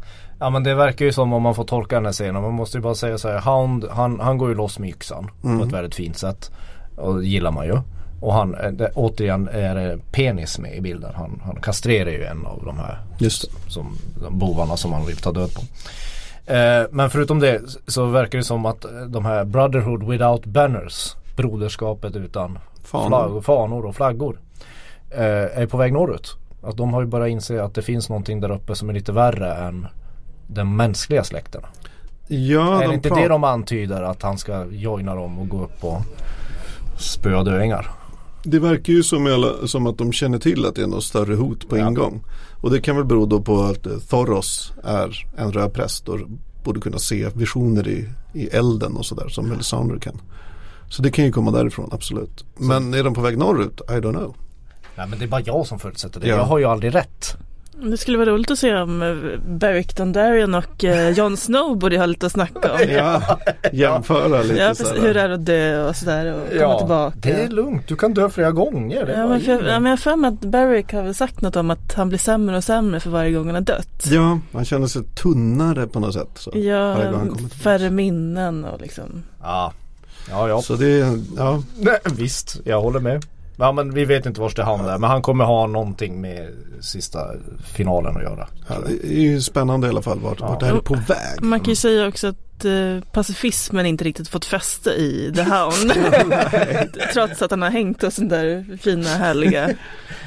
[0.41, 2.43] Ja men det verkar ju som om man får tolka den här scenen.
[2.43, 3.41] Man måste ju bara säga så här.
[3.41, 5.59] Hound, han, han går ju loss med yxan Mm.
[5.59, 6.51] på ett väldigt fint sätt.
[6.97, 7.79] Och det gillar man ju.
[8.21, 11.13] Och han, eh, det, återigen är det penis med i bilden.
[11.15, 13.97] Han, han kastrerar ju en av de här Just som,
[14.31, 15.61] bovarna som han vill ta död på.
[16.49, 21.17] Eh, men förutom det så verkar det som att eh, de här Brotherhood without banners,
[21.37, 23.41] broderskapet utan Fanor.
[23.41, 24.41] fanor och flaggor,
[25.11, 26.37] eh, är på väg norrut.
[26.63, 29.13] Att de har ju bara insett att det finns någonting där uppe som är lite
[29.13, 29.87] värre än
[30.47, 31.63] den mänskliga släkten.
[32.27, 35.63] Ja, är det de inte det de antyder att han ska joina dem och gå
[35.63, 36.01] upp och
[36.99, 37.91] spöa döingar?
[38.43, 41.35] Det verkar ju som, alla, som att de känner till att det är något större
[41.35, 42.25] hot på ingång.
[42.61, 46.19] Och det kan väl bero då på att eh, Thoros är en röd präst och
[46.65, 50.21] borde kunna se visioner i, i elden och sådär som Melisandre kan.
[50.91, 52.45] Så det kan ju komma därifrån, absolut.
[52.57, 53.81] Men är de på väg norrut?
[53.89, 54.37] I don't know.
[54.97, 56.29] Nej men det är bara jag som förutsätter det.
[56.29, 56.37] Ja.
[56.37, 57.37] Jag har ju aldrig rätt.
[57.83, 61.99] Det skulle vara roligt att se om eh, Beric Dondarrion och eh, Jon Snow borde
[61.99, 62.79] ha lite att snacka om.
[62.89, 63.39] Ja,
[63.73, 65.01] jämföra lite Ja, precis, sådär.
[65.01, 67.19] hur det är att dö och sådär och komma tillbaka.
[67.23, 67.89] det är lugnt.
[67.89, 69.07] Du kan dö flera gånger.
[69.07, 69.67] Det Ja men, för, in.
[69.67, 72.09] ja, men jag har för mig att Beric har väl sagt något om att han
[72.09, 74.05] blir sämre och sämre för varje gång han har dött.
[74.11, 76.31] Ja, han känner sig tunnare på något sätt.
[76.35, 76.51] Så.
[76.55, 76.97] Ja,
[77.63, 79.23] färre minnen och liksom.
[79.43, 79.73] Ja,
[80.31, 80.63] ja, ja.
[80.63, 83.25] Så det ja, Nej, visst, jag håller med.
[83.61, 84.99] Ja men vi vet inte vart det hamnar.
[84.99, 86.49] Men han kommer ha någonting med
[86.81, 87.19] sista
[87.75, 88.49] finalen att göra.
[88.69, 91.43] ja, det är ju spännande i alla fall vart, vart det här är på väg.
[91.43, 95.93] Man kan ju säga också att eh, pacifismen inte riktigt fått fäste i The Hound.
[97.13, 99.71] Trots att han har hängt oss den där fina härliga.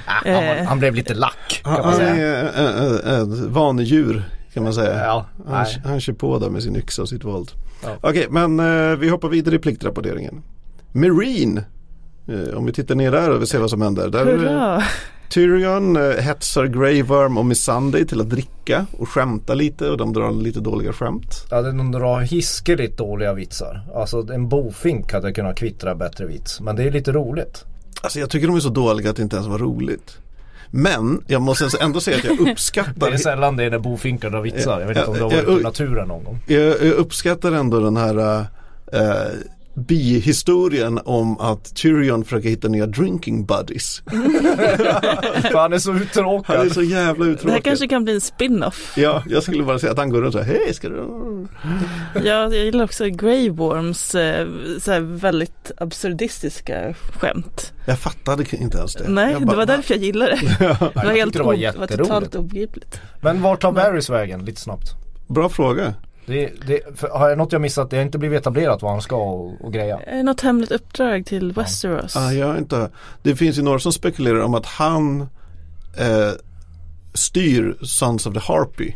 [0.06, 0.64] Han, Eh.
[0.66, 2.28] han blev lite lack kan Han, man han säga.
[2.42, 5.06] är äh, äh, ett vanedjur kan man säga.
[5.06, 7.52] Ja, Han, han kör på där med sin yxa och sitt våld.
[7.84, 7.90] Ja.
[8.02, 10.44] Okej, men eh, vi hoppar vidare i pliktrapporteringen.
[10.92, 11.64] Marine.
[12.32, 14.10] Eh, om vi tittar ner där och vi ser vad som händer.
[14.10, 14.84] Där, Hurra!
[15.30, 20.14] Tyrion eh, hetsar Grey Worm och Missandei till att dricka och skämta lite och de
[20.14, 21.46] drar lite dåliga skämt.
[21.50, 23.82] Ja, de drar hiskeligt dåliga vitsar.
[23.96, 26.62] Alltså en bofink hade kunnat kvittra bättre vits.
[26.62, 27.66] Men det är lite roligt.
[28.02, 30.18] Alltså jag tycker de är så dåliga att det inte ens var roligt.
[30.72, 34.30] Men jag måste ändå säga att jag Det uppskattar är sällan det är när bofinkar
[34.30, 34.80] drar vitsar.
[34.80, 36.40] Jag vet inte om det har varit i naturen någon gång.
[36.46, 38.46] jag, jag uppskattar ändå den här
[38.94, 39.32] eh,
[39.74, 44.02] bihistorien om att Tyrion försöker hitta nya drinking buddies.
[45.52, 46.72] För han är så Han är uttråkad.
[46.72, 47.64] så jävla Det här uttråkad.
[47.64, 48.94] kanske kan bli en spin-off.
[48.98, 51.06] Ja, jag skulle bara säga att han går runt och säger hej ska du?
[52.16, 54.48] Ja, jag gillar också Grey Worms eh,
[54.82, 57.74] så här väldigt absurdistiska skämt.
[57.86, 59.10] Jag fattade inte ens det.
[59.10, 60.58] Nej, jag det bara, var därför jag gillade det.
[60.94, 63.02] Det var helt det var det var totalt obegripligt.
[63.22, 64.46] Men var tar Varys vägen?
[64.46, 64.88] Lite snabbt.
[65.28, 65.94] Bra fråga.
[66.26, 67.90] Det, det, för, har jag något jag missat?
[67.90, 70.00] Det har inte blivit etablerat vad han ska och, och greja.
[70.02, 72.16] Eh, Något hemligt uppdrag till Westeros.
[72.16, 72.90] Ah, jag inte,
[73.22, 75.22] det finns ju några som spekulerar om att han
[75.98, 76.32] eh,
[77.14, 78.94] styr Sons of the Harpy.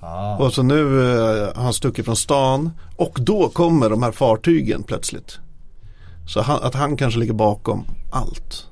[0.00, 0.36] Ah.
[0.36, 4.82] Och så nu eh, har han stuckit från stan och då kommer de här fartygen
[4.82, 5.38] plötsligt.
[6.28, 8.66] Så han, att han kanske ligger bakom allt.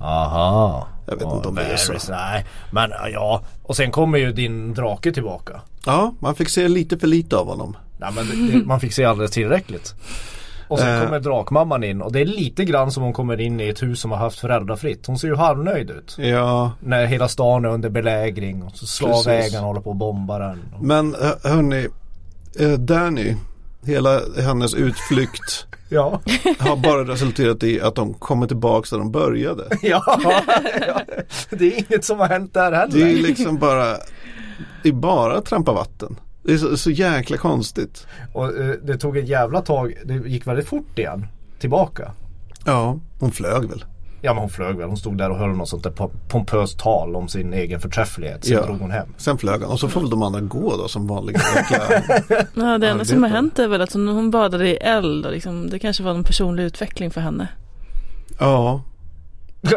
[0.00, 0.88] Aha.
[1.06, 1.92] Jag vet inte om det är så.
[2.12, 3.42] Nej, men ja.
[3.62, 5.60] Och sen kommer ju din drake tillbaka.
[5.86, 7.76] Ja, man fick se lite för lite av honom.
[7.98, 9.94] Nej men det, det, man fick se alldeles tillräckligt.
[10.68, 11.04] Och sen Eh.
[11.04, 14.00] kommer drakmamman in och det är lite grann som hon kommer in i ett hus
[14.00, 15.06] som har haft föräldrafritt.
[15.06, 16.16] Hon ser ju halvnöjd ut.
[16.18, 19.54] Ja, När hela stan är under belägring och Precis.
[19.56, 20.60] håller på och bombar den.
[20.80, 21.88] men eh, hörni,
[22.60, 23.34] eh, Danny,
[23.86, 26.20] hela hennes utflykt Ja.
[26.58, 29.64] har bara resulterat i att de kommer tillbaka där de började.
[29.82, 30.20] ja.
[31.50, 32.98] Det är inget som har hänt där heller.
[32.98, 33.96] Det är liksom bara,
[34.82, 36.16] det är bara trampa vatten.
[36.42, 38.06] Det är så, så jäkla konstigt.
[38.32, 39.94] Och eh, det tog ett jävla tag.
[40.04, 41.26] Det gick väldigt fort igen.
[41.58, 42.12] Tillbaka.
[42.64, 43.84] Ja, hon flög väl.
[44.24, 44.88] Ja men hon flög väl.
[44.88, 48.44] Hon stod där och höll något sånt där po- pompöst tal om sin egen förträfflighet.
[48.44, 48.66] Sen Ja.
[48.66, 49.06] drog hon hem.
[49.16, 51.40] Sen flög han och så får väl de andra gå då som vanliga.
[52.54, 55.32] Ja, det enda som har hänt är väl att hon, hon badade i eld och
[55.32, 57.48] liksom, det kanske var en personlig utveckling för henne.
[58.38, 58.82] Ja,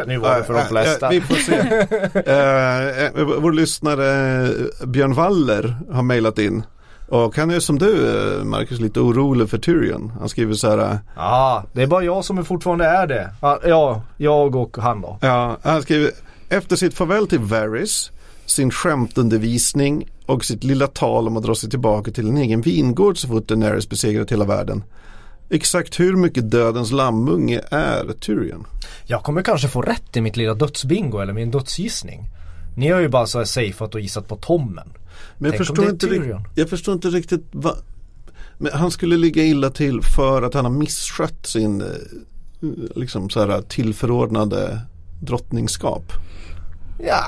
[0.06, 1.08] Nu var det för de flesta.
[1.10, 1.56] vi får se.
[2.30, 4.42] Eh, eh, vår lyssnare
[4.80, 6.62] eh, Björn Waller har mejlat in.
[7.08, 10.12] Och han är som du eh, Marcus lite orolig för Tyrion.
[10.18, 10.78] Han skriver så här.
[10.78, 13.30] eh, Ja, det är bara jag som fortfarande är det.
[13.42, 15.18] Ja, Ja, jag och han då.
[15.20, 16.10] Ja, han skriver
[16.48, 18.10] efter sitt farväl till Varys,
[18.46, 23.18] sin skämtundervisning och sitt lilla tal om att dra sig tillbaka till en egen vingård
[23.18, 24.84] så fort Daenerys besegrat hela världen.
[25.50, 28.66] Exakt hur mycket dödens lammunge är Tyrion?
[29.04, 32.24] Jag kommer kanske få rätt i mitt lilla dödsbingo eller min dödsgissning.
[32.76, 34.88] Ni har ju bara så här safeat och gissat på Tommen.
[35.38, 37.76] Men jag förstår, inte, jag förstår inte riktigt vad
[38.58, 41.86] men han skulle ligga illa till för att han har misskött sin eh,
[42.94, 44.80] liksom så här tillförordnade
[45.22, 46.12] drottningskap.
[46.98, 47.24] Ja,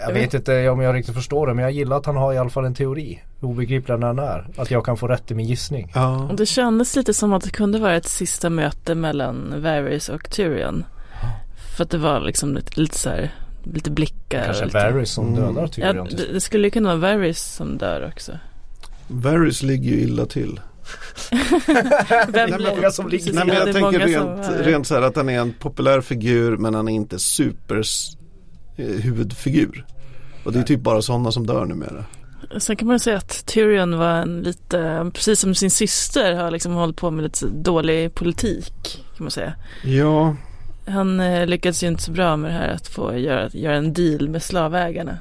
[0.00, 2.38] jag vet inte om jag riktigt förstår det men jag gillar att han har i
[2.38, 3.22] alla fall en teori.
[3.40, 4.46] Obegriplig den än är.
[4.56, 5.92] Att jag kan få rätt i min gissning.
[5.94, 10.08] Ja, Och det kändes lite som att det kunde vara ett sista möte mellan Varys
[10.08, 10.84] och Tyrion.
[11.76, 14.44] För att det var liksom lite, lite så här, lite blickar.
[14.44, 15.40] Kanske lite, Varys som Mm.
[15.40, 16.08] dödar Ja, Tyrion.
[16.08, 18.32] till det, skulle ju kunna vara Varys som dör också.
[19.08, 20.60] Varys ligger ju illa till.
[22.28, 24.86] Vem Det är många som ligger- Nej, men ja, jag tänker många rent, som rent
[24.86, 27.82] så här att han är en populär figur men han är inte super
[28.76, 29.86] eh, huvudfigur.
[30.44, 32.04] Och det är typ bara sådana som dör numera.
[32.58, 36.72] Sen kan man säga att Tyrion var en lite, precis som sin syster, har liksom
[36.72, 39.04] hållit på med lite dålig politik.
[39.16, 39.54] Kan man säga.
[39.84, 40.36] Ja,
[40.90, 43.92] Han eh, lyckades ju inte så bra med det här att få göra, göra en
[43.92, 45.18] deal med slavägarna.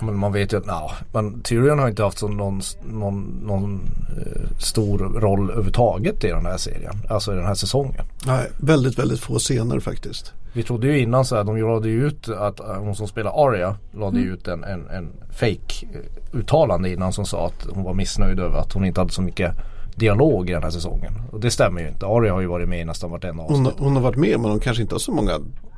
[0.00, 3.80] Men man vet ju att no, men Tyrion har inte haft så någon, någon, någon
[4.16, 6.94] eh, stor roll överhuvudtaget i den här serien.
[7.08, 8.04] Alltså i den här säsongen.
[8.26, 10.32] Nej, väldigt, väldigt få scener faktiskt.
[10.52, 13.46] Vi trodde ju innan så här, de lade ju ut att eh, hon som spelar
[13.46, 17.84] Arya lade ju ut en, en, en fake eh, uttalande innan som sa att hon
[17.84, 19.54] var missnöjd över att hon inte hade så mycket
[19.98, 21.12] dialog i den här säsongen.
[21.32, 22.06] Och det stämmer ju inte.
[22.06, 23.58] Arya har ju varit med i nästan vartenda avsnitt.
[23.78, 25.32] Hon, hon har varit med men hon kanske inte har så många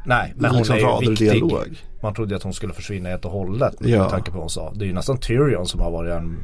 [0.06, 1.30] Nej, men hon liksom är ju viktig.
[1.32, 1.76] dialog.
[2.02, 3.98] Man trodde att hon skulle försvinna helt och hållet Ja.
[3.98, 4.72] med tanke på vad hon sa.
[4.74, 6.36] Det är ju nästan Tyrion som har varit den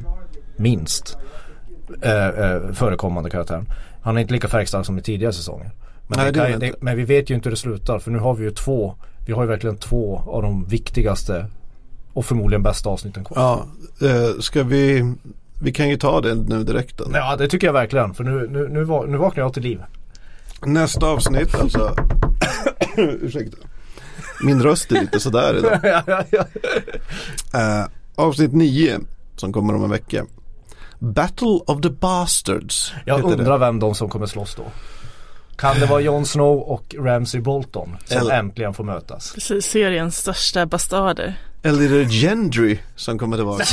[0.57, 1.17] minst
[2.01, 3.65] eh, eh, förekommande karaktären.
[4.01, 5.71] Han är inte lika färgstark som i tidigare säsonger.
[6.07, 8.33] Men, Nej, kan, det, men vi vet ju inte hur det slutar för nu har
[8.35, 11.45] vi ju två Vi har ju verkligen två av de viktigaste
[12.13, 13.37] och förmodligen bästa avsnitten kvar.
[13.37, 13.65] Ja,
[14.07, 15.13] eh, ska vi
[15.61, 17.05] Vi kan ju ta det nu direkt då.
[17.13, 19.79] Ja det tycker jag verkligen för nu, nu, nu, nu vaknar jag till liv.
[20.65, 21.95] Nästa avsnitt alltså
[22.97, 23.57] Ursäkta
[24.43, 25.79] Min röst är lite sådär idag.
[27.53, 27.85] Eh,
[28.15, 28.99] Avsnitt 9
[29.35, 30.25] Som kommer om en vecka
[30.99, 33.35] Battle of the Bastards Jag heter det.
[33.35, 34.63] undrar vem de som kommer slåss då.
[35.55, 39.31] Kan det vara Jon Snow och Ramsay Bolton som Eller- äntligen får mötas?
[39.33, 41.39] Precis, seriens största bastarder.
[41.67, 43.63] Eller är det Gendry som kommer tillbaka?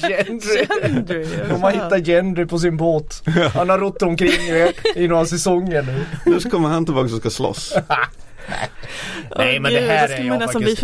[0.08, 0.66] Gendry.
[0.82, 3.22] Gendry, De har hittat Gendry på sin båt.
[3.54, 6.04] Han har rott omkring i, i några säsonger nu.
[6.26, 7.74] Nu kommer han tillbaka och ska slåss
[9.36, 10.82] Nej, men det här då är jag faktiskt-.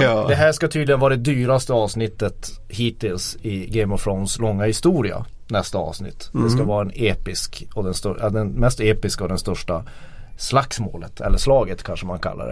[0.00, 0.24] Ja.
[0.28, 5.24] Det här ska tydligen vara det dyraste avsnittet hittills i Game of Thrones långa historia.
[5.48, 6.30] Nästa avsnitt.
[6.32, 9.84] Det ska vara en episk och den, stör, den mest episka och den största
[10.38, 11.20] slagsmålet.
[11.20, 12.46] Eller slaget kanske man kallar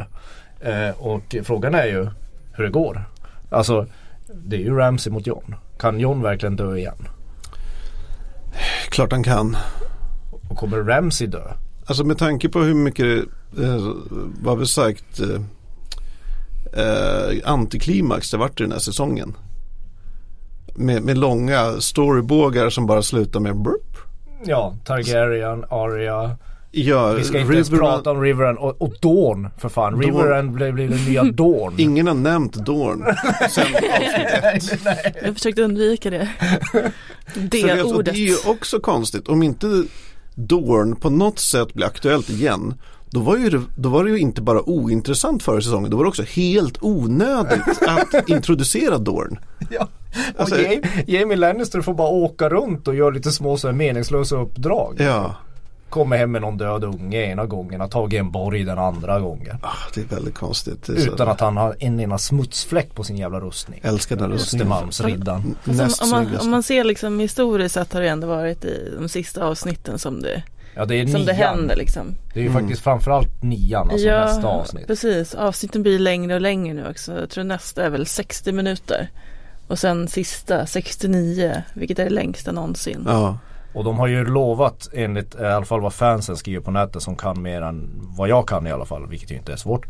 [0.60, 0.86] det.
[0.88, 2.08] Eh, och frågan är ju
[2.52, 3.04] hur det går.
[3.50, 3.86] Alltså
[4.34, 5.54] det är ju Ramsey mot John.
[5.78, 7.08] Kan John verkligen dö igen?
[8.88, 9.56] Klart han kan
[10.50, 11.52] Och kommer Ramsey dö?
[11.86, 13.24] Alltså med tanke på hur mycket
[13.60, 13.92] eh,
[14.42, 15.40] Vad vi sagt eh,
[16.84, 19.36] eh, Antiklimax det varit i den här säsongen
[20.74, 23.96] med, med långa storybågar som bara slutar med burp
[24.44, 26.36] Ja, Targaryen, Arya.
[26.72, 29.92] Ja, Vi ska inte ens Riverrun- prata om Riverrun och, och Dawn för fan.
[29.92, 30.02] Dawn.
[30.02, 31.74] Riverrun blev, blev den nya Dawn.
[31.78, 33.04] Ingen har nämnt Dorn
[33.50, 33.66] sen
[34.54, 35.16] avsnitt ett.
[35.24, 36.28] Jag försökte undvika det.
[37.34, 38.14] Det och ordet.
[38.14, 39.84] det är ju också konstigt om inte
[40.34, 42.74] Dorn på något sätt blir aktuellt igen
[43.12, 46.04] då var, ju det, då var det ju inte bara ointressant förra säsongen, då var
[46.04, 49.38] det också helt onödigt att introducera Dorn.
[49.70, 49.88] Ja.
[50.34, 53.74] Och Alltså- Jamie, Jamie Lannister får bara åka runt och göra lite små så här
[53.74, 54.96] meningslösa uppdrag.
[54.98, 55.34] Ja,
[55.90, 59.56] Kommer hem med någon död unge ena gången, har tagit en borg den andra gången.
[59.62, 60.86] ah, det är väldigt konstigt.
[60.86, 63.80] Det är Utan att han har en enda smutsfläck på sin jävla rustning.
[63.84, 64.66] Älskar den rustningen.
[64.66, 65.54] Östermalmsriddaren.
[65.64, 68.94] Näst om, om, man, om man ser liksom historiskt sett har det ändå varit i
[68.98, 70.42] de sista avsnitten som det,
[70.74, 71.48] Ja det är som det nian.
[71.48, 72.06] händer liksom.
[72.34, 74.86] Det är ju faktiskt framförallt nian, alltså nästa avsnitt.
[74.86, 75.34] precis.
[75.34, 77.20] Avsnitten blir längre och längre nu också.
[77.20, 79.08] Jag tror nästa är väl 60 minuter.
[79.66, 83.02] Och sen sista 69, vilket är det längsta någonsin.
[83.06, 83.38] Ja,
[83.72, 87.16] Och de har ju lovat enligt i alla fall vad fansen skriver på nätet som
[87.16, 89.06] kan mer än vad jag kan i alla fall.
[89.08, 89.86] Vilket ju inte är svårt.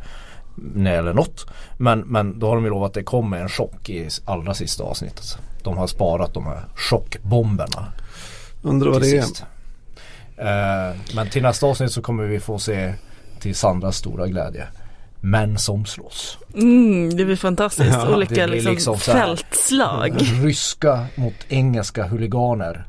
[0.55, 1.47] När det gäller något.
[1.79, 4.85] Men, men då har de ju lovat att det kommer en chock i allra sista
[4.85, 5.39] avsnittet.
[5.63, 7.93] De har sparat de här chockbomberna
[8.63, 9.23] undrar vad det är.
[9.23, 9.45] sist.
[10.37, 12.95] Eh, men till nästa avsnitt så kommer vi få se
[13.41, 14.67] till Sandras stora glädje.
[15.21, 16.39] Män som slåss.
[16.55, 17.91] Mm, det blir fantastiskt.
[17.93, 20.13] Ja, Olika det blir liksom, liksom fältslag.
[20.43, 22.85] Ryska mot engelska huliganer.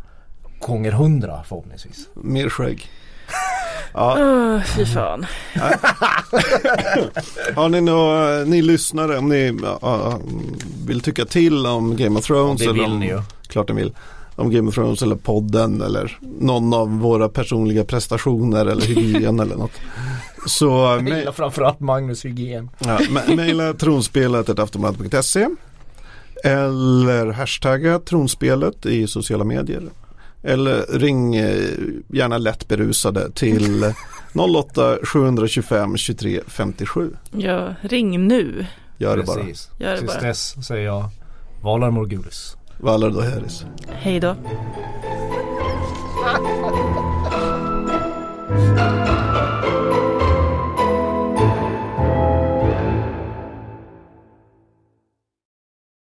[0.61, 2.07] Gånger hundra förhoppningsvis.
[2.13, 2.89] Mer skägg.
[3.93, 5.25] Ja, Öh, fy fan.
[7.55, 10.19] har ni nå, ni lyssnare om ni ja,
[10.85, 13.21] vill tycka till om Game of Thrones Det eller vill om, ni ju.
[13.47, 13.93] klart ni vill.
[14.35, 19.55] Om Game of Thrones eller podden eller någon av våra personliga prestationer eller hygien eller
[19.55, 19.71] något.
[20.45, 22.69] Så gillar framförallt Magnus Hygien.
[22.79, 22.99] ja,
[23.35, 25.47] mejla tronspelet aftonbladet.se
[26.43, 29.83] eller hashtagga tronspelet i sociala medier.
[30.43, 31.69] Eller ring eh,
[32.07, 33.93] gärna lätt berusade till
[34.33, 37.15] 08 725 23 57.
[37.31, 38.65] Ja, ring nu.
[38.97, 39.39] Gör det bara.
[39.39, 39.45] Gör
[39.91, 40.21] det Tills bara.
[40.21, 41.09] dess säger jag
[41.61, 42.57] Valar Morgulis.
[42.79, 43.65] Valar då Harris.
[43.87, 44.35] Hej då.